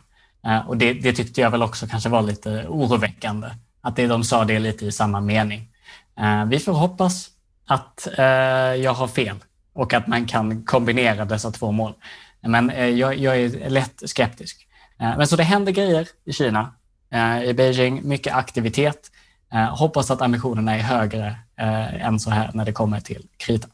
Eh, 0.46 0.68
och 0.68 0.76
det, 0.76 0.92
det, 0.92 1.12
tyckte 1.12 1.40
jag 1.40 1.50
väl 1.50 1.62
också 1.62 1.86
kanske 1.86 2.08
var 2.08 2.22
lite 2.22 2.64
oroväckande, 2.68 3.48
att 3.86 3.96
det, 3.96 4.06
de 4.06 4.24
sa 4.24 4.44
det 4.44 4.58
lite 4.58 4.86
i 4.86 4.92
samma 4.92 5.20
mening. 5.20 5.68
Eh, 6.18 6.44
vi 6.44 6.58
får 6.58 6.72
hoppas 6.72 7.30
att 7.66 8.08
eh, 8.18 8.24
jag 8.84 8.94
har 8.94 9.08
fel 9.08 9.36
och 9.72 9.94
att 9.94 10.06
man 10.06 10.26
kan 10.26 10.64
kombinera 10.64 11.24
dessa 11.24 11.50
två 11.50 11.72
mål. 11.72 11.94
Men 12.40 12.70
eh, 12.70 12.86
jag, 12.88 13.18
jag 13.18 13.36
är 13.36 13.70
lätt 13.70 14.02
skeptisk. 14.06 14.66
Eh, 15.00 15.16
men 15.16 15.26
så 15.26 15.36
det 15.36 15.42
händer 15.42 15.72
grejer 15.72 16.08
i 16.24 16.32
Kina, 16.32 16.74
eh, 17.10 17.44
i 17.44 17.54
Beijing, 17.54 18.08
mycket 18.08 18.34
aktivitet. 18.34 19.10
Eh, 19.52 19.76
hoppas 19.76 20.10
att 20.10 20.22
ambitionerna 20.22 20.76
är 20.76 20.82
högre 20.82 21.26
eh, 21.56 22.06
än 22.06 22.20
så 22.20 22.30
här 22.30 22.50
när 22.54 22.64
det 22.64 22.72
kommer 22.72 23.00
till 23.00 23.26
kritan. 23.36 23.70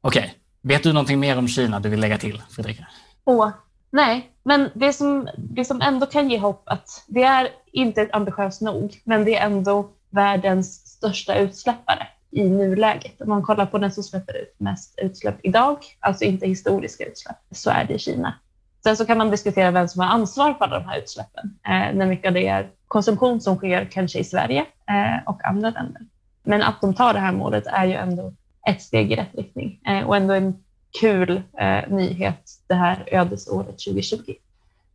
Okej, 0.00 0.20
okay. 0.20 0.30
vet 0.62 0.82
du 0.82 0.92
någonting 0.92 1.20
mer 1.20 1.38
om 1.38 1.48
Kina 1.48 1.80
du 1.80 1.88
vill 1.88 2.00
lägga 2.00 2.18
till, 2.18 2.42
Fredrika? 2.50 2.86
Åh, 3.24 3.50
nej, 3.90 4.30
men 4.42 4.70
det 4.74 4.92
som, 4.92 5.28
det 5.36 5.64
som 5.64 5.80
ändå 5.80 6.06
kan 6.06 6.30
ge 6.30 6.38
hopp 6.38 6.62
att 6.66 7.04
det 7.06 7.22
är 7.22 7.48
inte 7.72 8.08
ambitiöst 8.12 8.60
nog, 8.60 9.00
men 9.04 9.24
det 9.24 9.36
är 9.36 9.46
ändå 9.46 9.88
världens 10.10 10.86
största 10.86 11.34
utsläppare 11.34 12.06
i 12.30 12.50
nuläget. 12.50 13.20
Om 13.20 13.28
man 13.28 13.42
kollar 13.42 13.66
på 13.66 13.78
den 13.78 13.92
som 13.92 14.02
släpper 14.02 14.36
ut 14.36 14.54
mest 14.58 14.98
utsläpp 15.02 15.36
idag, 15.42 15.78
alltså 16.00 16.24
inte 16.24 16.46
historiska 16.46 17.04
utsläpp, 17.04 17.36
så 17.50 17.70
är 17.70 17.84
det 17.84 17.98
Kina. 17.98 18.34
Sen 18.82 18.96
så 18.96 19.06
kan 19.06 19.18
man 19.18 19.30
diskutera 19.30 19.70
vem 19.70 19.88
som 19.88 20.00
har 20.00 20.08
ansvar 20.08 20.54
för 20.54 20.64
alla 20.64 20.78
de 20.78 20.88
här 20.88 20.98
utsläppen, 20.98 21.58
eh, 21.64 21.94
när 21.94 22.06
mycket 22.06 22.26
av 22.26 22.34
det 22.34 22.46
är 22.46 22.70
konsumtion 22.88 23.40
som 23.40 23.56
sker 23.56 23.84
kanske 23.84 24.18
i 24.18 24.24
Sverige 24.24 24.60
eh, 24.88 25.26
och 25.26 25.44
andra 25.44 25.70
länder. 25.70 26.02
Men 26.42 26.62
att 26.62 26.80
de 26.80 26.94
tar 26.94 27.12
det 27.12 27.20
här 27.20 27.32
målet 27.32 27.66
är 27.66 27.86
ju 27.86 27.94
ändå 27.94 28.32
ett 28.68 28.82
steg 28.82 29.12
i 29.12 29.16
rätt 29.16 29.34
riktning 29.34 29.80
eh, 29.86 30.08
och 30.08 30.16
ändå 30.16 30.34
en 30.34 30.64
kul 31.00 31.42
eh, 31.60 31.88
nyhet 31.88 32.50
det 32.66 32.74
här 32.74 33.08
ödesåret 33.12 33.78
2020. 33.78 34.34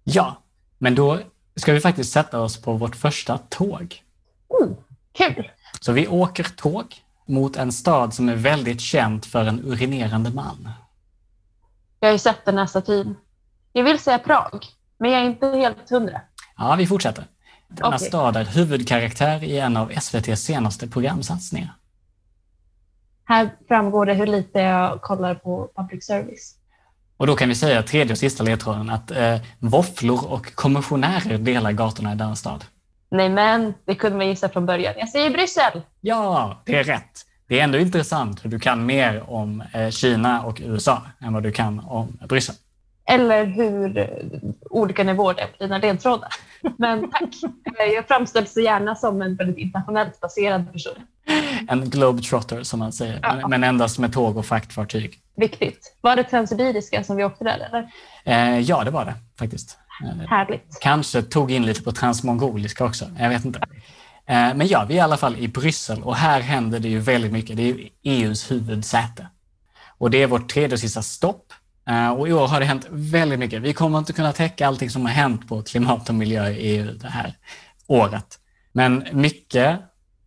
Ja, 0.04 0.42
men 0.78 0.96
då 0.96 1.20
ska 1.56 1.74
vi 1.74 1.80
faktiskt 1.80 2.14
sätta 2.14 2.42
oss 2.42 2.62
på 2.62 2.74
vårt 2.74 2.96
första 2.96 3.38
tåg. 3.38 4.04
Oh, 4.48 4.70
kul! 5.12 5.52
Så 5.80 5.92
vi 5.92 6.08
åker 6.08 6.44
tåg 6.44 6.96
mot 7.26 7.56
en 7.56 7.72
stad 7.72 8.14
som 8.14 8.30
är 8.30 8.36
väldigt 8.36 8.82
känd 8.82 9.26
för 9.26 9.46
en 9.46 9.60
urinerande 9.66 10.30
man. 10.30 10.70
Jag 12.00 12.08
har 12.08 12.14
ju 12.14 12.20
sett 12.20 12.46
den 12.46 12.58
här 12.58 12.66
statyn. 12.66 13.16
Jag 13.74 13.84
vill 13.84 14.00
säga 14.00 14.20
Prag, 14.20 14.66
men 14.98 15.12
jag 15.12 15.22
är 15.22 15.26
inte 15.26 15.48
helt 15.48 15.90
hundra. 15.90 16.22
Ja, 16.58 16.76
vi 16.76 16.88
fortsätter. 16.88 17.26
Denna 17.68 17.88
okay. 17.88 18.08
stad 18.08 18.36
är 18.36 18.46
huvudkaraktär 18.46 19.44
i 19.44 19.60
en 19.60 19.78
av 19.78 19.92
SVTs 19.92 20.42
senaste 20.42 20.88
programsatsningar. 20.88 21.74
Här 23.26 23.50
framgår 23.68 24.06
det 24.06 24.14
hur 24.14 24.28
lite 24.28 24.60
jag 24.60 25.02
kollar 25.02 25.36
på 25.36 25.70
public 25.76 26.06
service. 26.06 26.56
Och 27.18 27.28
då 27.28 27.36
kan 27.36 27.50
vi 27.50 27.56
säga 27.56 27.84
tredje 27.84 28.12
och 28.12 28.18
sista 28.18 28.44
ledtråden 28.44 28.90
att 28.90 29.12
eh, 29.12 29.38
våfflor 29.60 30.32
och 30.32 30.56
kommissionärer 30.56 31.38
delar 31.38 31.72
gatorna 31.72 32.14
i 32.14 32.16
denna 32.16 32.36
stad. 32.36 32.66
Nej 33.10 33.30
men, 33.30 33.74
det 33.86 33.96
kunde 33.96 34.18
man 34.18 34.28
gissa 34.28 34.50
från 34.50 34.66
början. 34.66 34.94
Jag 34.98 35.10
säger 35.10 35.30
Bryssel! 35.30 35.82
Ja, 36.02 36.62
det 36.66 36.76
är 36.76 36.84
rätt. 36.84 37.26
Det 37.48 37.60
är 37.60 37.64
ändå 37.64 37.78
intressant 37.78 38.46
hur 38.46 38.50
du 38.50 38.60
kan 38.60 38.86
mer 38.86 39.30
om 39.30 39.64
eh, 39.74 39.90
Kina 39.90 40.44
och 40.44 40.62
USA 40.64 41.02
än 41.20 41.34
vad 41.34 41.44
du 41.44 41.52
kan 41.52 41.80
om 41.80 42.18
Bryssel. 42.30 42.56
Eller 43.10 43.46
hur 43.46 43.98
eh, 43.98 44.08
olika 44.70 45.04
nivåer 45.04 45.34
det 45.34 45.42
är 45.42 45.48
på 45.48 45.64
dina 45.64 45.78
ledtrådar. 45.78 46.30
Men 46.78 47.12
tack! 47.12 47.30
Jag 47.96 48.08
framställs 48.08 48.54
så 48.54 48.60
gärna 48.60 48.96
som 48.96 49.22
en 49.22 49.36
väldigt 49.36 49.58
internationellt 49.58 50.22
baserad 50.22 50.74
person. 50.74 50.94
En 51.68 51.90
globetrotter 51.90 52.64
som 52.64 52.80
man 52.80 52.94
säger, 52.94 53.20
ja. 53.22 53.48
men 53.48 53.64
endast 53.64 54.00
med 54.00 54.14
tåg 54.14 54.38
och 54.38 54.46
fraktfartyg. 54.46 55.20
Viktigt. 55.38 55.96
Var 56.02 56.16
det 56.16 56.24
transsibiriska 56.24 57.04
som 57.04 57.16
vi 57.16 57.24
åkte 57.24 57.44
där? 57.44 57.60
Eller? 57.60 57.92
Eh, 58.24 58.60
ja, 58.60 58.84
det 58.84 58.92
var 58.92 59.06
det 59.06 59.14
faktiskt. 59.40 59.78
Eh, 60.04 60.30
Härligt. 60.30 60.78
Kanske 60.82 61.22
tog 61.22 61.52
in 61.52 61.66
lite 61.66 61.84
på 61.84 61.92
transmongoliska 61.92 62.86
också, 62.86 63.06
jag 63.20 63.30
vet 63.30 63.46
inte. 63.46 63.60
Eh, 64.28 64.56
men 64.56 64.68
ja, 64.68 64.86
vi 64.88 64.94
är 64.94 64.98
i 64.98 65.02
alla 65.02 65.18
fall 65.18 65.36
i 65.38 65.48
Bryssel 65.48 66.04
och 66.04 66.16
här 66.16 66.42
händer 66.42 66.80
det 66.80 66.90
ju 66.90 67.00
väldigt 67.00 67.32
mycket. 67.32 67.58
Det 67.58 67.70
är 67.70 67.90
EUs 68.04 68.52
huvudsäte. 68.52 69.28
Och 69.98 70.12
det 70.12 70.24
är 70.24 70.28
vårt 70.28 70.50
tredje 70.50 70.74
och 70.74 70.80
sista 70.80 71.02
stopp. 71.02 71.54
Eh, 71.90 72.10
och 72.10 72.28
i 72.28 72.34
år 72.34 72.48
har 72.48 72.60
det 72.60 72.66
hänt 72.66 72.88
väldigt 72.90 73.40
mycket. 73.40 73.62
Vi 73.62 73.74
kommer 73.74 73.98
inte 73.98 74.14
kunna 74.14 74.34
täcka 74.34 74.68
allting 74.68 74.90
som 74.90 75.06
har 75.06 75.12
hänt 75.12 75.48
på 75.48 75.64
klimat 75.64 76.10
och 76.10 76.16
miljö 76.16 76.50
i 76.50 76.56
EU 76.56 76.92
det 76.94 77.08
här 77.08 77.38
året. 77.88 78.40
Men 78.72 79.08
mycket 79.12 79.80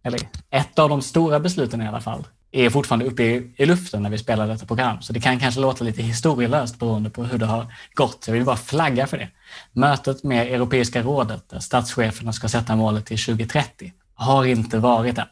eller 0.08 0.20
ett 0.50 0.78
av 0.78 0.88
de 0.88 1.02
stora 1.02 1.40
besluten 1.40 1.82
i 1.82 1.88
alla 1.88 2.00
fall, 2.00 2.24
är 2.52 2.70
fortfarande 2.70 3.04
uppe 3.04 3.22
i, 3.22 3.54
i 3.56 3.66
luften 3.66 4.02
när 4.02 4.10
vi 4.10 4.18
spelar 4.18 4.48
detta 4.48 4.66
program. 4.66 5.02
Så 5.02 5.12
det 5.12 5.20
kan 5.20 5.38
kanske 5.38 5.60
låta 5.60 5.84
lite 5.84 6.02
historielöst 6.02 6.78
beroende 6.78 7.10
på 7.10 7.24
hur 7.24 7.38
det 7.38 7.46
har 7.46 7.66
gått. 7.94 8.24
Jag 8.26 8.34
vill 8.34 8.44
bara 8.44 8.56
flagga 8.56 9.06
för 9.06 9.18
det. 9.18 9.28
Mötet 9.72 10.24
med 10.24 10.46
Europeiska 10.46 11.02
rådet, 11.02 11.48
där 11.48 11.58
statscheferna 11.58 12.32
ska 12.32 12.48
sätta 12.48 12.76
målet 12.76 13.06
till 13.06 13.18
2030, 13.18 13.92
har 14.14 14.44
inte 14.44 14.78
varit 14.78 15.18
än. 15.18 15.24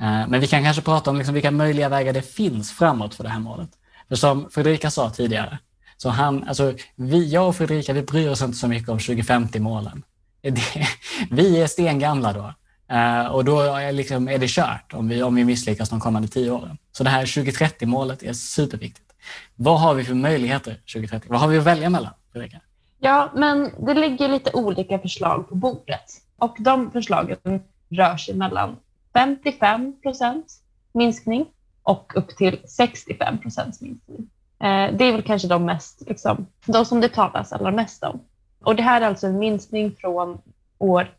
Eh, 0.00 0.28
men 0.28 0.40
vi 0.40 0.46
kan 0.46 0.64
kanske 0.64 0.82
prata 0.82 1.10
om 1.10 1.16
liksom 1.16 1.34
vilka 1.34 1.50
möjliga 1.50 1.88
vägar 1.88 2.12
det 2.12 2.22
finns 2.22 2.72
framåt 2.72 3.14
för 3.14 3.24
det 3.24 3.30
här 3.30 3.40
målet. 3.40 3.70
För 4.08 4.16
som 4.16 4.50
Fredrika 4.50 4.90
sa 4.90 5.10
tidigare, 5.10 5.58
så 5.96 6.08
han, 6.08 6.48
alltså, 6.48 6.74
vi, 6.96 7.28
jag 7.28 7.48
och 7.48 7.56
Fredrika, 7.56 7.92
vi 7.92 8.02
bryr 8.02 8.28
oss 8.28 8.42
inte 8.42 8.58
så 8.58 8.68
mycket 8.68 8.88
om 8.88 8.98
2050-målen. 8.98 10.02
Vi 11.30 11.62
är 11.62 11.66
stengamla 11.66 12.32
då. 12.32 12.54
Eh, 12.90 13.26
och 13.26 13.44
då 13.44 13.60
är, 13.60 13.92
liksom, 13.92 14.28
är 14.28 14.38
det 14.38 14.48
kört 14.48 14.94
om 14.94 15.08
vi, 15.08 15.22
om 15.22 15.34
vi 15.34 15.44
misslyckas 15.44 15.90
de 15.90 16.00
kommande 16.00 16.28
tio 16.28 16.50
åren. 16.50 16.78
Så 16.92 17.04
det 17.04 17.10
här 17.10 17.26
2030-målet 17.26 18.22
är 18.22 18.32
superviktigt. 18.32 19.12
Vad 19.56 19.80
har 19.80 19.94
vi 19.94 20.04
för 20.04 20.14
möjligheter 20.14 20.74
2030? 20.74 21.28
Vad 21.30 21.40
har 21.40 21.48
vi 21.48 21.58
att 21.58 21.64
välja 21.64 21.90
mellan, 21.90 22.12
Fredrika? 22.32 22.60
Ja, 22.98 23.30
men 23.34 23.70
det 23.86 23.94
ligger 23.94 24.28
lite 24.28 24.50
olika 24.52 24.98
förslag 24.98 25.48
på 25.48 25.54
bordet 25.54 26.04
och 26.38 26.56
de 26.58 26.90
förslagen 26.90 27.62
rör 27.88 28.16
sig 28.16 28.34
mellan 28.34 28.76
55 29.12 30.00
procent 30.02 30.46
minskning 30.92 31.46
och 31.82 32.12
upp 32.16 32.36
till 32.36 32.58
65 32.68 33.38
procents 33.38 33.80
minskning. 33.80 34.30
Eh, 34.60 34.96
det 34.96 35.04
är 35.04 35.12
väl 35.12 35.22
kanske 35.22 35.48
de 35.48 35.64
mest, 35.64 36.02
liksom, 36.06 36.46
de 36.66 36.84
som 36.84 37.00
det 37.00 37.08
talas 37.08 37.52
allra 37.52 37.70
mest 37.70 38.04
om. 38.04 38.20
Och 38.60 38.76
det 38.76 38.82
här 38.82 39.00
är 39.00 39.06
alltså 39.06 39.26
en 39.26 39.38
minskning 39.38 39.96
från 40.00 40.38
år 40.78 41.10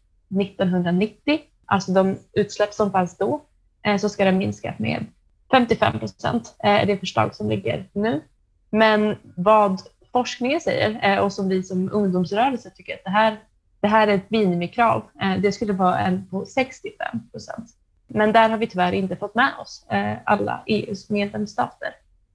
1990, 0.41 1.39
alltså 1.69 1.91
de 1.91 2.17
utsläpp 2.34 2.73
som 2.73 2.91
fanns 2.91 3.17
då, 3.17 3.41
eh, 3.86 3.97
så 3.97 4.10
ska 4.10 4.25
det 4.25 4.32
minska 4.32 4.73
med 4.77 5.05
55 5.51 5.99
procent, 5.99 6.55
eh, 6.63 6.69
är 6.69 6.86
det 6.86 6.97
förslag 6.97 7.36
som 7.36 7.49
ligger 7.49 7.89
nu. 7.93 8.21
Men 8.69 9.15
vad 9.36 9.82
forskningen 10.12 10.62
säger 10.62 10.99
eh, 11.03 11.19
och 11.19 11.34
som 11.34 11.49
vi 11.49 11.63
som 11.63 11.89
ungdomsrörelse 11.91 12.69
tycker 12.69 12.93
att 12.93 13.03
det 13.03 13.10
här, 13.10 13.39
det 13.79 13.88
här 13.88 14.08
är 14.08 14.15
ett 14.15 14.29
minimikrav, 14.29 15.03
det 15.39 15.51
skulle 15.51 15.73
vara 15.73 15.99
en 15.99 16.27
på 16.29 16.45
65 16.45 17.29
procent. 17.32 17.69
Men 18.08 18.32
där 18.32 18.49
har 18.49 18.58
vi 18.58 18.67
tyvärr 18.67 18.91
inte 18.91 19.15
fått 19.15 19.36
med 19.36 19.51
oss 19.62 19.86
alla 20.23 20.63
EUs 20.65 21.10
medlemsstater. 21.10 21.89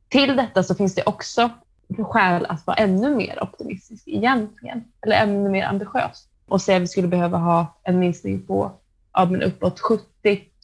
Till 0.09 0.37
detta 0.37 0.62
så 0.62 0.75
finns 0.75 0.94
det 0.94 1.03
också 1.07 1.51
skäl 1.99 2.47
att 2.49 2.66
vara 2.66 2.77
ännu 2.77 3.16
mer 3.16 3.42
optimistisk 3.42 4.09
egentligen, 4.09 4.85
eller 5.03 5.16
ännu 5.16 5.51
mer 5.51 5.64
ambitiös 5.64 6.29
och 6.49 6.62
säga 6.62 6.77
att 6.77 6.83
vi 6.83 6.88
skulle 6.88 7.09
behöva 7.09 7.38
ha 7.38 7.66
en 7.83 7.99
minskning 7.99 8.47
på 8.47 8.73
ja, 9.14 9.24
men 9.24 9.42
uppåt 9.42 9.81
70 9.81 10.05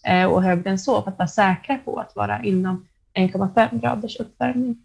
eh, 0.05 0.25
och 0.25 0.43
högre 0.43 0.71
än 0.71 0.79
så 0.79 1.03
för 1.03 1.11
att 1.11 1.19
vara 1.19 1.29
säkra 1.29 1.79
på 1.79 2.01
att 2.01 2.17
vara 2.17 2.43
inom 2.43 2.87
1,5 3.15 3.81
graders 3.81 4.17
uppvärmning. 4.17 4.77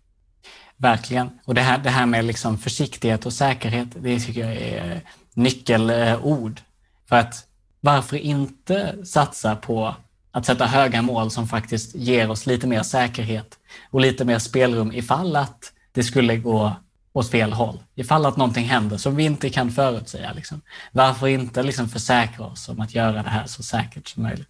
Verkligen. 0.78 1.30
Och 1.46 1.56
det 1.56 1.62
här, 1.62 1.78
det 1.78 1.90
här 1.90 2.06
med 2.06 2.26
liksom 2.26 2.58
försiktighet 2.58 3.26
och 3.26 3.34
säkerhet, 3.34 3.88
det 3.96 4.20
tycker 4.20 4.42
jag 4.42 4.56
är 4.56 5.02
nyckelord. 5.34 6.62
För 7.10 7.16
att 7.16 7.48
varför 7.82 8.18
inte 8.18 9.06
satsa 9.06 9.56
på 9.56 9.96
att 10.32 10.46
sätta 10.46 10.66
höga 10.66 11.02
mål 11.02 11.32
som 11.32 11.48
faktiskt 11.48 11.96
ger 11.96 12.32
oss 12.32 12.46
lite 12.46 12.68
mer 12.68 12.84
säkerhet 12.84 13.60
och 13.92 14.02
lite 14.02 14.26
mer 14.26 14.40
spelrum 14.40 14.92
ifall 14.92 15.36
att 15.36 15.74
det 15.92 16.04
skulle 16.04 16.38
gå 16.38 16.76
åt 17.16 17.32
fel 17.32 17.54
håll. 17.54 17.80
Ifall 17.96 18.26
att 18.26 18.38
någonting 18.38 18.66
händer 18.66 18.98
som 18.98 19.16
vi 19.16 19.24
inte 19.24 19.50
kan 19.50 19.72
förutsäga. 19.72 20.34
Liksom. 20.34 20.62
Varför 20.92 21.28
inte 21.28 21.64
liksom 21.64 21.90
försäkra 21.90 22.46
oss 22.46 22.70
om 22.70 22.80
att 22.80 22.96
göra 22.96 23.24
det 23.24 23.30
här 23.30 23.46
så 23.46 23.64
säkert 23.64 24.08
som 24.08 24.24
möjligt? 24.24 24.50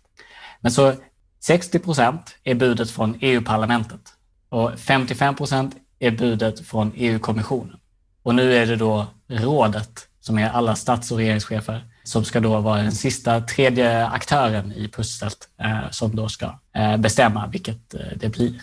Men 0.62 0.72
så 0.72 0.94
60 1.40 1.80
procent 1.80 2.36
är 2.44 2.56
budet 2.56 2.92
från 2.92 3.18
EU-parlamentet 3.22 4.02
och 4.50 4.80
55 4.80 5.36
procent 5.36 5.76
är 6.00 6.12
budet 6.12 6.68
från 6.68 6.92
EU-kommissionen. 6.96 7.78
Och 8.24 8.36
nu 8.36 8.56
är 8.56 8.66
det 8.66 8.76
då 8.76 9.08
rådet, 9.28 10.08
som 10.20 10.40
är 10.40 10.50
alla 10.50 10.76
stats 10.76 11.12
och 11.12 11.18
regeringschefer, 11.18 11.86
som 12.04 12.26
ska 12.26 12.40
då 12.40 12.60
vara 12.60 12.82
den 12.82 12.92
sista 12.92 13.42
tredje 13.42 14.08
aktören 14.08 14.72
i 14.72 14.88
pusslet 14.88 15.38
eh, 15.62 15.90
som 15.92 16.16
då 16.16 16.30
ska 16.30 16.60
eh, 16.76 16.98
bestämma 16.98 17.48
vilket 17.48 17.94
eh, 17.94 18.00
det 18.16 18.30
blir. 18.30 18.62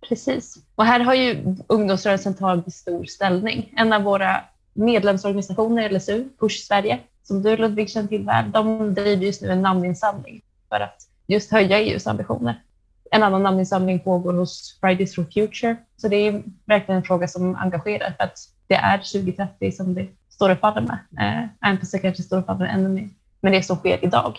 Precis. 0.00 0.56
Och 0.74 0.84
här 0.84 1.00
har 1.00 1.14
ju 1.14 1.56
ungdomsrörelsen 1.66 2.34
tagit 2.34 2.74
stor 2.74 3.04
ställning. 3.04 3.74
En 3.76 3.92
av 3.92 4.02
våra 4.02 4.40
medlemsorganisationer, 4.72 5.90
LSU, 5.90 6.28
Push 6.40 6.66
Sverige, 6.66 6.98
som 7.22 7.42
du 7.42 7.56
Ludvig 7.56 7.90
känner 7.90 8.08
till 8.08 8.24
väl, 8.24 8.50
de 8.50 8.94
driver 8.94 9.24
just 9.24 9.42
nu 9.42 9.50
en 9.50 9.62
namninsamling 9.62 10.42
för 10.68 10.80
att 10.80 11.08
just 11.26 11.50
höja 11.50 11.78
EUs 11.78 12.06
ambitioner. 12.06 12.62
En 13.10 13.22
annan 13.22 13.42
namninsamling 13.42 14.00
pågår 14.00 14.32
hos 14.32 14.78
Fridays 14.80 15.14
for 15.14 15.24
Future, 15.24 15.76
så 15.96 16.08
det 16.08 16.16
är 16.16 16.42
verkligen 16.64 16.98
en 16.98 17.04
fråga 17.04 17.28
som 17.28 17.56
engagerar 17.56 18.14
för 18.16 18.24
att 18.24 18.38
det 18.66 18.74
är 18.74 18.98
2030 18.98 19.72
som 19.72 19.94
det 19.94 20.06
står 20.28 20.50
och 20.50 20.58
faller 20.58 20.80
med. 20.80 20.98
Eh, 21.18 21.68
även 21.68 21.80
fast 21.80 21.92
det 21.92 21.98
kanske 21.98 22.22
står 22.22 22.38
och 22.38 22.46
faller 22.46 22.66
ännu 22.66 22.88
mer 22.88 23.08
med 23.40 23.52
det 23.52 23.62
som 23.62 23.76
sker 23.76 24.04
idag. 24.04 24.38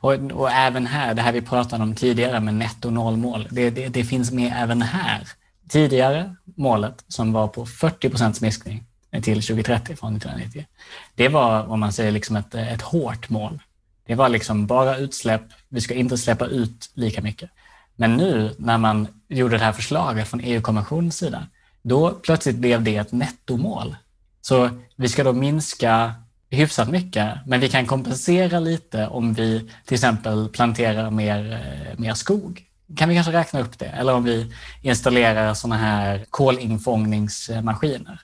Och, 0.00 0.12
och, 0.12 0.50
även 0.50 0.86
här, 0.86 1.14
det 1.14 1.22
här 1.22 1.32
vi 1.32 1.42
pratade 1.42 1.82
om 1.82 1.94
tidigare 1.94 2.40
med 2.40 2.54
netto 2.54 2.90
nollmål, 2.90 3.48
det, 3.50 3.70
det, 3.70 3.88
det 3.88 4.04
finns 4.04 4.32
med 4.32 4.52
även 4.56 4.82
här. 4.82 5.28
Tidigare 5.68 6.34
målet 6.44 7.04
som 7.08 7.32
var 7.32 7.48
på 7.48 7.66
40 7.66 8.08
procents 8.08 8.40
minskning 8.40 8.84
till 9.10 9.42
2030 9.42 9.96
från 9.96 10.16
1990. 10.16 10.66
Det 11.14 11.28
var 11.28 11.66
om 11.66 11.80
man 11.80 11.92
säger 11.92 12.12
liksom 12.12 12.36
ett, 12.36 12.54
ett 12.54 12.82
hårt 12.82 13.28
mål. 13.28 13.60
Det 14.06 14.14
var 14.14 14.28
liksom 14.28 14.66
bara 14.66 14.96
utsläpp, 14.96 15.42
vi 15.68 15.80
ska 15.80 15.94
inte 15.94 16.18
släppa 16.18 16.46
ut 16.46 16.90
lika 16.94 17.22
mycket. 17.22 17.50
Men 17.96 18.16
nu 18.16 18.54
när 18.58 18.78
man 18.78 19.08
gjorde 19.28 19.58
det 19.58 19.64
här 19.64 19.72
förslaget 19.72 20.28
från 20.28 20.40
EU-kommissionens 20.40 21.16
sida, 21.16 21.46
då 21.82 22.10
plötsligt 22.10 22.56
blev 22.56 22.82
det 22.82 22.96
ett 22.96 23.12
nettomål. 23.12 23.96
Så 24.40 24.70
vi 24.96 25.08
ska 25.08 25.24
då 25.24 25.32
minska 25.32 26.14
hyfsat 26.56 26.88
mycket, 26.88 27.38
men 27.46 27.60
vi 27.60 27.68
kan 27.68 27.86
kompensera 27.86 28.60
lite 28.60 29.06
om 29.06 29.34
vi 29.34 29.70
till 29.84 29.94
exempel 29.94 30.48
planterar 30.48 31.10
mer, 31.10 31.52
eh, 31.52 31.98
mer 31.98 32.14
skog. 32.14 32.64
Kan 32.96 33.08
vi 33.08 33.14
kanske 33.14 33.32
räkna 33.32 33.60
upp 33.60 33.78
det? 33.78 33.86
Eller 33.86 34.14
om 34.14 34.24
vi 34.24 34.52
installerar 34.82 35.54
sådana 35.54 35.76
här 35.76 36.24
kolinfångningsmaskiner. 36.30 38.20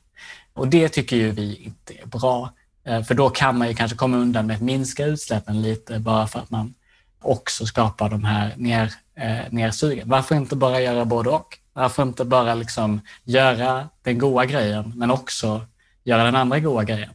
Och 0.55 0.69
det 0.69 0.89
tycker 0.89 1.17
ju 1.17 1.31
vi 1.31 1.55
inte 1.55 1.95
är 2.03 2.07
bra, 2.07 2.53
eh, 2.85 3.03
för 3.03 3.15
då 3.15 3.31
kan 3.31 3.59
man 3.59 3.69
ju 3.69 3.75
kanske 3.75 3.97
komma 3.97 4.17
undan 4.17 4.47
med 4.47 4.57
att 4.57 4.62
minska 4.62 5.05
utsläppen 5.05 5.62
lite 5.62 5.99
bara 5.99 6.27
för 6.27 6.39
att 6.39 6.51
man 6.51 6.75
också 7.23 7.67
skapar 7.67 8.09
de 8.09 8.25
här 8.25 8.55
ner, 8.57 8.93
eh, 9.17 9.39
nersugen. 9.51 10.09
Varför 10.09 10.35
inte 10.35 10.57
bara 10.57 10.81
göra 10.81 11.05
både 11.05 11.31
och? 11.31 11.59
Varför 11.73 12.03
inte 12.03 12.25
bara 12.25 12.55
liksom 12.55 13.01
göra 13.25 13.89
den 14.03 14.19
goda 14.19 14.45
grejen, 14.45 14.93
men 14.97 15.11
också 15.11 15.67
göra 16.05 16.25
den 16.25 16.37
andra 16.37 16.61
goda 16.61 16.85
grejen? 16.85 17.11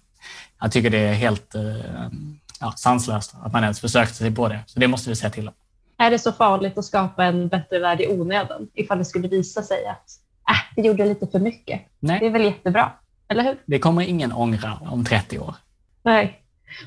Jag 0.62 0.72
tycker 0.72 0.90
det 0.90 0.98
är 0.98 1.14
helt 1.14 1.56
eh, 1.56 1.62
ja, 2.60 2.74
sanslöst 2.76 3.36
att 3.42 3.54
man 3.54 3.64
ens 3.64 3.80
försökte 3.80 4.14
sig 4.14 4.36
på 4.36 4.48
det. 4.48 4.60
Så 4.66 4.80
det 4.80 4.88
måste 4.88 5.10
vi 5.10 5.16
säga 5.16 5.30
till 5.30 5.48
om. 5.48 5.54
Är 5.98 6.12
det 6.12 6.20
så 6.20 6.32
farligt 6.32 6.78
att 6.78 6.86
skapa 6.86 7.24
en 7.24 7.48
bättre 7.48 7.80
värld 7.80 8.02
i 8.02 8.08
onödan 8.08 8.68
ifall 8.74 8.98
det 8.98 9.06
skulle 9.06 9.28
visa 9.28 9.64
sig 9.64 9.88
att 9.88 10.06
äh, 10.50 10.76
vi 10.76 10.88
gjorde 10.88 11.06
lite 11.06 11.28
för 11.28 11.40
mycket? 11.40 11.82
Nej. 12.00 12.20
Det 12.20 12.26
är 12.26 12.32
väl 12.32 12.44
jättebra, 12.44 12.92
eller 13.28 13.44
hur? 13.44 13.58
Det 13.66 13.80
kommer 13.80 14.02
ingen 14.02 14.32
ångra 14.32 14.80
om 14.92 15.06
30 15.06 15.40
år. 15.40 15.56
Nej. 16.04 16.38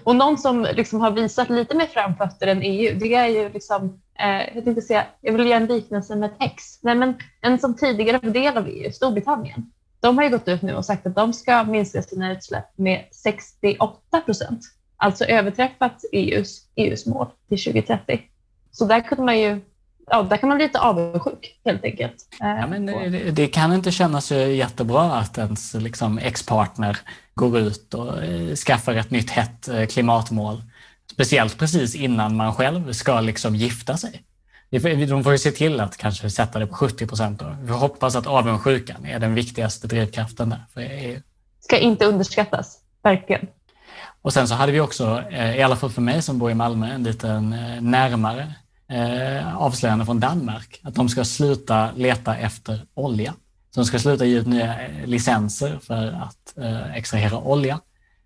Och 0.04 0.16
någon 0.16 0.38
som 0.38 0.66
liksom 0.74 1.00
har 1.00 1.10
visat 1.10 1.50
lite 1.50 1.76
mer 1.76 1.86
framfötter 1.86 2.46
än 2.46 2.62
EU, 2.62 2.98
det 2.98 3.14
är 3.14 3.26
ju 3.26 3.48
liksom, 3.48 4.00
eh, 4.18 4.54
jag 4.54 4.64
tänkte 4.64 4.82
säga, 4.82 5.06
jag 5.20 5.32
vill 5.32 5.46
göra 5.46 5.56
en 5.56 5.66
liknelse 5.66 6.16
med 6.16 6.30
ett 6.30 6.36
ex. 6.40 6.82
Nej, 6.82 6.94
men 6.94 7.14
en 7.40 7.58
som 7.58 7.76
tidigare 7.76 8.18
var 8.22 8.30
del 8.30 8.56
av 8.56 8.68
EU, 8.68 8.92
Storbritannien, 8.92 9.70
de 10.04 10.18
har 10.18 10.24
ju 10.24 10.30
gått 10.30 10.48
ut 10.48 10.62
nu 10.62 10.74
och 10.74 10.84
sagt 10.84 11.06
att 11.06 11.14
de 11.14 11.32
ska 11.32 11.64
minska 11.64 12.02
sina 12.02 12.32
utsläpp 12.32 12.64
med 12.76 13.04
68 13.12 14.20
procent, 14.24 14.60
alltså 14.96 15.24
överträffat 15.24 16.04
EUs, 16.12 16.62
EUs 16.76 17.06
mål 17.06 17.26
till 17.48 17.64
2030. 17.64 18.20
Så 18.72 18.84
där 18.84 19.00
kunde 19.00 19.24
man 19.24 19.38
ju 19.38 19.60
ja, 20.06 20.22
där 20.22 20.36
kan 20.36 20.48
man 20.48 20.58
bli 20.58 20.66
lite 20.66 20.80
avundsjuk 20.80 21.60
helt 21.64 21.84
enkelt. 21.84 22.14
Eh, 22.40 22.48
ja, 22.48 22.66
men 22.66 22.86
det, 22.86 23.30
det, 23.30 23.46
kan 23.46 23.72
inte 23.72 23.90
kännas 23.90 24.32
jättebra 24.32 25.12
att 25.12 25.38
ens 25.38 25.74
liksom, 25.74 26.18
ex-partner 26.18 26.98
går 27.34 27.58
ut 27.58 27.94
och 27.94 28.22
eh, 28.22 28.54
skaffar 28.54 28.94
ett 28.94 29.10
nytt 29.10 29.30
hett 29.30 29.68
eh, 29.68 29.86
klimatmål. 29.86 30.62
Speciellt 31.12 31.58
precis 31.58 31.94
innan 31.94 32.36
man 32.36 32.54
själv 32.54 32.92
ska 32.92 33.20
liksom 33.20 33.54
gifta 33.54 33.96
sig. 33.96 34.22
De 34.82 35.24
får 35.24 35.32
ju 35.32 35.38
se 35.38 35.50
till 35.50 35.80
att 35.80 35.96
kanske 35.96 36.30
sätta 36.30 36.58
det 36.58 36.66
på 36.66 36.74
70 36.74 37.06
procent. 37.06 37.42
Vi 37.62 37.72
hoppas 37.72 38.16
att 38.16 38.26
avundsjukan 38.26 39.06
är 39.06 39.18
den 39.18 39.34
viktigaste 39.34 39.86
drivkraften 39.86 40.48
där 40.48 40.64
för 40.74 40.80
EU. 40.80 41.20
Ska 41.60 41.78
inte 41.78 42.04
underskattas, 42.04 42.78
verkligen. 43.02 43.46
Och 44.22 44.32
sen 44.32 44.48
så 44.48 44.54
hade 44.54 44.72
vi 44.72 44.80
också, 44.80 45.22
eh, 45.30 45.56
i 45.56 45.62
alla 45.62 45.76
fall 45.76 45.90
för 45.90 46.02
mig 46.02 46.22
som 46.22 46.38
bor 46.38 46.50
i 46.50 46.54
Malmö, 46.54 46.94
en 46.94 47.02
liten 47.02 47.52
eh, 47.52 47.80
närmare 47.80 48.54
eh, 48.88 49.56
avslöjande 49.56 50.04
från 50.04 50.20
Danmark. 50.20 50.80
Att 50.82 50.94
de 50.94 51.08
ska 51.08 51.24
sluta 51.24 51.92
leta 51.92 52.36
efter 52.36 52.80
olja. 52.94 53.34
Så 53.70 53.80
de 53.80 53.86
ska 53.86 53.98
sluta 53.98 54.24
ge 54.24 54.38
ut 54.38 54.46
nya 54.46 54.74
licenser 55.04 55.78
för 55.82 56.06
att 56.06 56.58
extrahera 56.94 57.38
olja. 57.38 57.80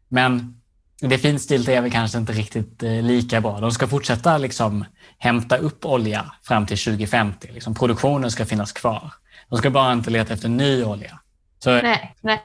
Men 0.09 0.58
det 1.01 1.81
väl 1.81 1.91
kanske 1.91 2.19
inte 2.19 2.33
riktigt 2.33 2.83
eh, 2.83 3.03
lika 3.03 3.41
bra. 3.41 3.61
De 3.61 3.73
ska 3.73 3.87
fortsätta 3.87 4.39
liksom 4.39 4.85
hämta 5.19 5.57
upp 5.57 5.85
olja 5.85 6.33
fram 6.43 6.67
till 6.67 6.79
2050. 6.79 7.49
Liksom, 7.53 7.75
produktionen 7.75 8.31
ska 8.31 8.47
finnas 8.47 8.73
kvar. 8.73 9.13
De 9.49 9.59
ska 9.59 9.71
bara 9.71 9.93
inte 9.93 10.11
leta 10.11 10.35
efter 10.35 10.49
ny 10.49 10.85
olja. 10.85 11.19
Så 11.59 11.71
Nej, 11.71 12.15
nej. 12.21 12.41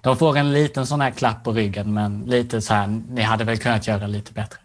de 0.00 0.16
får 0.16 0.36
en 0.36 0.52
liten 0.52 0.86
sån 0.86 1.00
här 1.00 1.10
klapp 1.10 1.44
på 1.44 1.52
ryggen, 1.52 1.94
men 1.94 2.24
lite 2.26 2.60
så 2.60 2.74
här, 2.74 2.86
ni 3.08 3.22
hade 3.22 3.44
väl 3.44 3.58
kunnat 3.58 3.86
göra 3.86 4.06
lite 4.06 4.32
bättre. 4.32 4.58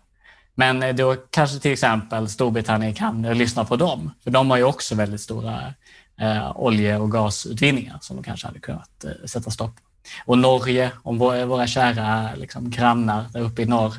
Men 0.56 0.84
eh, 0.84 0.96
då 0.96 1.16
kanske 1.16 1.60
till 1.60 1.72
exempel 1.72 2.30
Storbritannien 2.30 2.94
kan 2.94 3.26
eh, 3.26 3.36
lyssna 3.36 3.66
på 3.66 3.76
dem, 3.76 4.12
för 4.24 4.32
de 4.32 4.50
har 4.50 4.58
ju 4.58 4.64
också 4.64 4.96
väldigt 4.96 5.22
stora 5.22 5.74
eh, 6.20 6.52
olje 6.56 6.98
och 6.98 7.12
gasutvinningar 7.12 7.98
som 8.02 8.16
de 8.16 8.24
kanske 8.24 8.48
hade 8.48 8.60
kunnat 8.60 9.04
eh, 9.04 9.26
sätta 9.26 9.52
stopp 9.52 9.76
på. 9.76 9.82
Och 10.26 10.38
Norge, 10.38 10.92
om 11.04 11.18
våra, 11.18 11.46
våra 11.46 11.68
kära 11.68 12.36
liksom, 12.36 12.70
grannar 12.70 13.26
där 13.34 13.42
uppe 13.42 13.62
i 13.62 13.66
norr, 13.66 13.94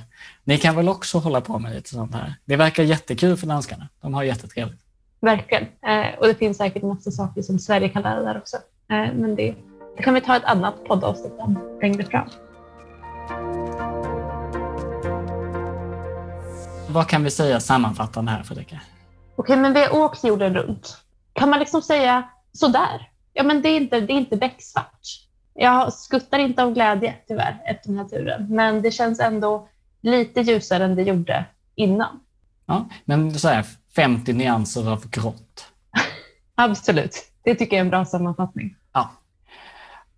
ni 0.45 0.59
kan 0.59 0.77
väl 0.77 0.89
också 0.89 1.19
hålla 1.19 1.41
på 1.41 1.59
med 1.59 1.75
lite 1.75 1.89
sånt 1.89 2.15
här? 2.15 2.35
Det 2.45 2.57
verkar 2.57 2.83
jättekul 2.83 3.37
för 3.37 3.47
danskarna. 3.47 3.89
De 4.01 4.15
har 4.15 4.23
jättetrevligt. 4.23 4.81
Verkligen. 5.21 5.63
Eh, 5.63 6.19
och 6.19 6.27
det 6.27 6.35
finns 6.35 6.57
säkert 6.57 6.83
massa 6.83 7.11
saker 7.11 7.43
som 7.43 7.59
Sverige 7.59 7.89
kan 7.89 8.03
lära 8.03 8.23
där 8.23 8.39
också. 8.39 8.57
Eh, 8.91 9.15
men 9.15 9.37
det, 9.37 9.55
det 9.97 10.03
kan 10.03 10.15
vi 10.15 10.21
ta 10.21 10.37
ett 10.37 10.45
annat 10.45 10.85
poddavsnitt 10.85 11.33
om 11.39 11.79
längre 11.83 12.05
fram. 12.05 12.29
Vad 16.89 17.09
kan 17.09 17.25
vi 17.25 17.31
säga 17.31 17.61
sammanfattande 17.61 18.31
här 18.31 18.43
Fredrika? 18.43 18.81
Okej, 19.37 19.57
men 19.57 19.73
vi 19.75 19.85
har 19.85 19.95
åkt 19.95 20.25
jorden 20.25 20.55
runt. 20.55 20.97
Kan 21.33 21.51
man 21.51 21.59
liksom 21.59 21.83
säga 21.83 22.29
sådär? 22.53 23.11
Ja, 23.33 23.43
men 23.43 23.63
det 23.63 23.69
är 23.69 23.77
inte, 23.77 24.01
det 24.01 24.13
är 24.13 24.17
inte 24.17 24.37
becksvart. 24.37 25.24
Jag 25.55 25.93
skuttar 25.93 26.39
inte 26.39 26.63
av 26.63 26.75
glädje 26.75 27.15
tyvärr 27.29 27.63
efter 27.65 27.89
den 27.89 27.99
här 27.99 28.05
turen, 28.05 28.47
men 28.49 28.83
det 28.83 28.91
känns 28.91 29.21
ändå 29.21 29.69
lite 30.01 30.41
ljusare 30.41 30.85
än 30.85 30.95
det 30.95 31.03
gjorde 31.03 31.45
innan. 31.75 32.21
Ja, 32.67 32.89
men 33.05 33.39
så 33.39 33.49
här, 33.49 33.67
50 33.97 34.33
nyanser 34.33 34.91
av 34.91 35.09
grått. 35.09 35.67
Absolut. 36.55 37.31
Det 37.43 37.55
tycker 37.55 37.77
jag 37.77 37.81
är 37.81 37.85
en 37.85 37.91
bra 37.91 38.05
sammanfattning. 38.05 38.77
Ja. 38.93 39.11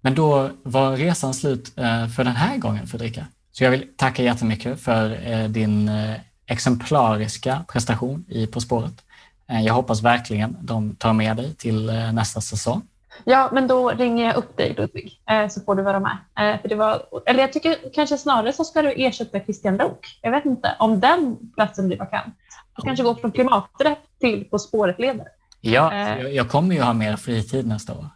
Men 0.01 0.15
då 0.15 0.51
var 0.63 0.97
resan 0.97 1.35
slut 1.35 1.79
eh, 1.79 2.09
för 2.09 2.25
den 2.25 2.37
här 2.37 2.59
gången 2.59 2.87
Fredrika. 2.87 3.27
Så 3.53 3.65
jag 3.65 3.71
vill 3.71 3.89
tacka 3.97 4.23
jättemycket 4.23 4.81
för 4.81 5.33
eh, 5.33 5.49
din 5.49 5.89
eh, 5.89 6.15
exemplariska 6.47 7.65
prestation 7.69 8.25
i 8.29 8.47
På 8.47 8.61
spåret. 8.61 9.03
Jag 9.47 9.75
hoppas 9.75 10.03
verkligen 10.03 10.57
de 10.61 10.95
tar 10.95 11.13
med 11.13 11.37
dig 11.37 11.55
till 11.55 11.87
nästa 12.13 12.41
säsong. 12.41 12.83
Ja, 13.25 13.49
men 13.53 13.67
då 13.67 13.91
ringer 13.91 14.25
jag 14.27 14.37
upp 14.37 14.57
dig 14.57 14.75
Ludvig, 14.75 15.21
eh, 15.31 15.49
så 15.49 15.61
får 15.61 15.75
du 15.75 15.83
vara 15.83 16.01
med. 16.01 16.17
Eh, 16.55 16.61
För 16.61 16.69
det 16.69 16.75
var, 16.75 17.03
eller 17.27 17.41
jag 17.41 17.53
tycker 17.53 17.77
kanske 17.95 18.19
snarare 18.19 18.53
så 18.53 18.65
ska 18.65 18.83
du 18.83 18.93
ersätta 18.97 19.41
Christian 19.41 19.77
Lok. 19.77 20.19
Jag 20.23 20.31
vet 20.31 20.45
inte 20.45 20.77
om 20.79 21.01
den 21.01 21.37
platsen 21.55 21.87
blir 21.87 21.99
vakant. 21.99 22.35
Du 22.77 22.83
kanske 22.83 23.05
går 23.05 23.15
från 23.15 23.33
klimaträtt 23.33 23.99
till 24.21 24.45
På 24.51 24.59
spåret-ledare. 24.59 25.29
Ja, 25.61 25.93
Eh. 25.93 26.21
jag, 26.21 26.49
kommer 26.49 26.75
ju 26.75 26.81
ha 26.83 26.93
mer 26.93 27.17
fritid 27.17 27.67
nästa 27.67 27.93
år. 27.93 28.07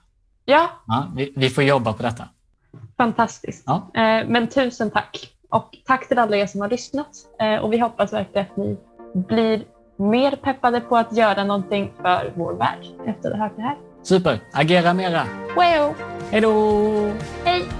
Ja, 0.44 0.68
Ja, 0.86 1.06
vi, 1.16 1.32
vi 1.36 1.50
får 1.50 1.64
jobba 1.64 1.92
på 1.92 2.02
detta. 2.02 2.24
fantastiskt. 2.96 3.64
Ja. 3.66 3.90
Men 4.26 4.46
tusen 4.48 4.90
tack. 4.90 5.32
Och 5.48 5.76
tack 5.86 6.08
till 6.08 6.18
alla 6.18 6.36
er 6.36 6.46
som 6.46 6.60
har 6.60 6.68
lyssnat. 6.68 7.08
Och 7.62 7.72
vi 7.72 7.78
hoppas 7.78 8.12
verkligen 8.12 8.46
att 8.50 8.56
ni 8.56 8.76
blir 9.14 9.62
mer 9.96 10.36
peppade 10.36 10.80
på 10.80 10.96
att 10.96 11.16
göra 11.16 11.44
någonting 11.44 11.92
för 12.02 12.32
vår 12.36 12.52
värld 12.54 12.86
efter 13.06 13.30
det 13.30 13.36
här. 13.36 13.76
Det 14.08 14.14
här. 14.14 14.18
Super, 14.18 14.40
agera 14.52 14.94
mera! 14.94 15.26
Wow! 15.56 15.94
Hej 16.30 16.40
då! 16.40 17.12
Hej! 17.44 17.79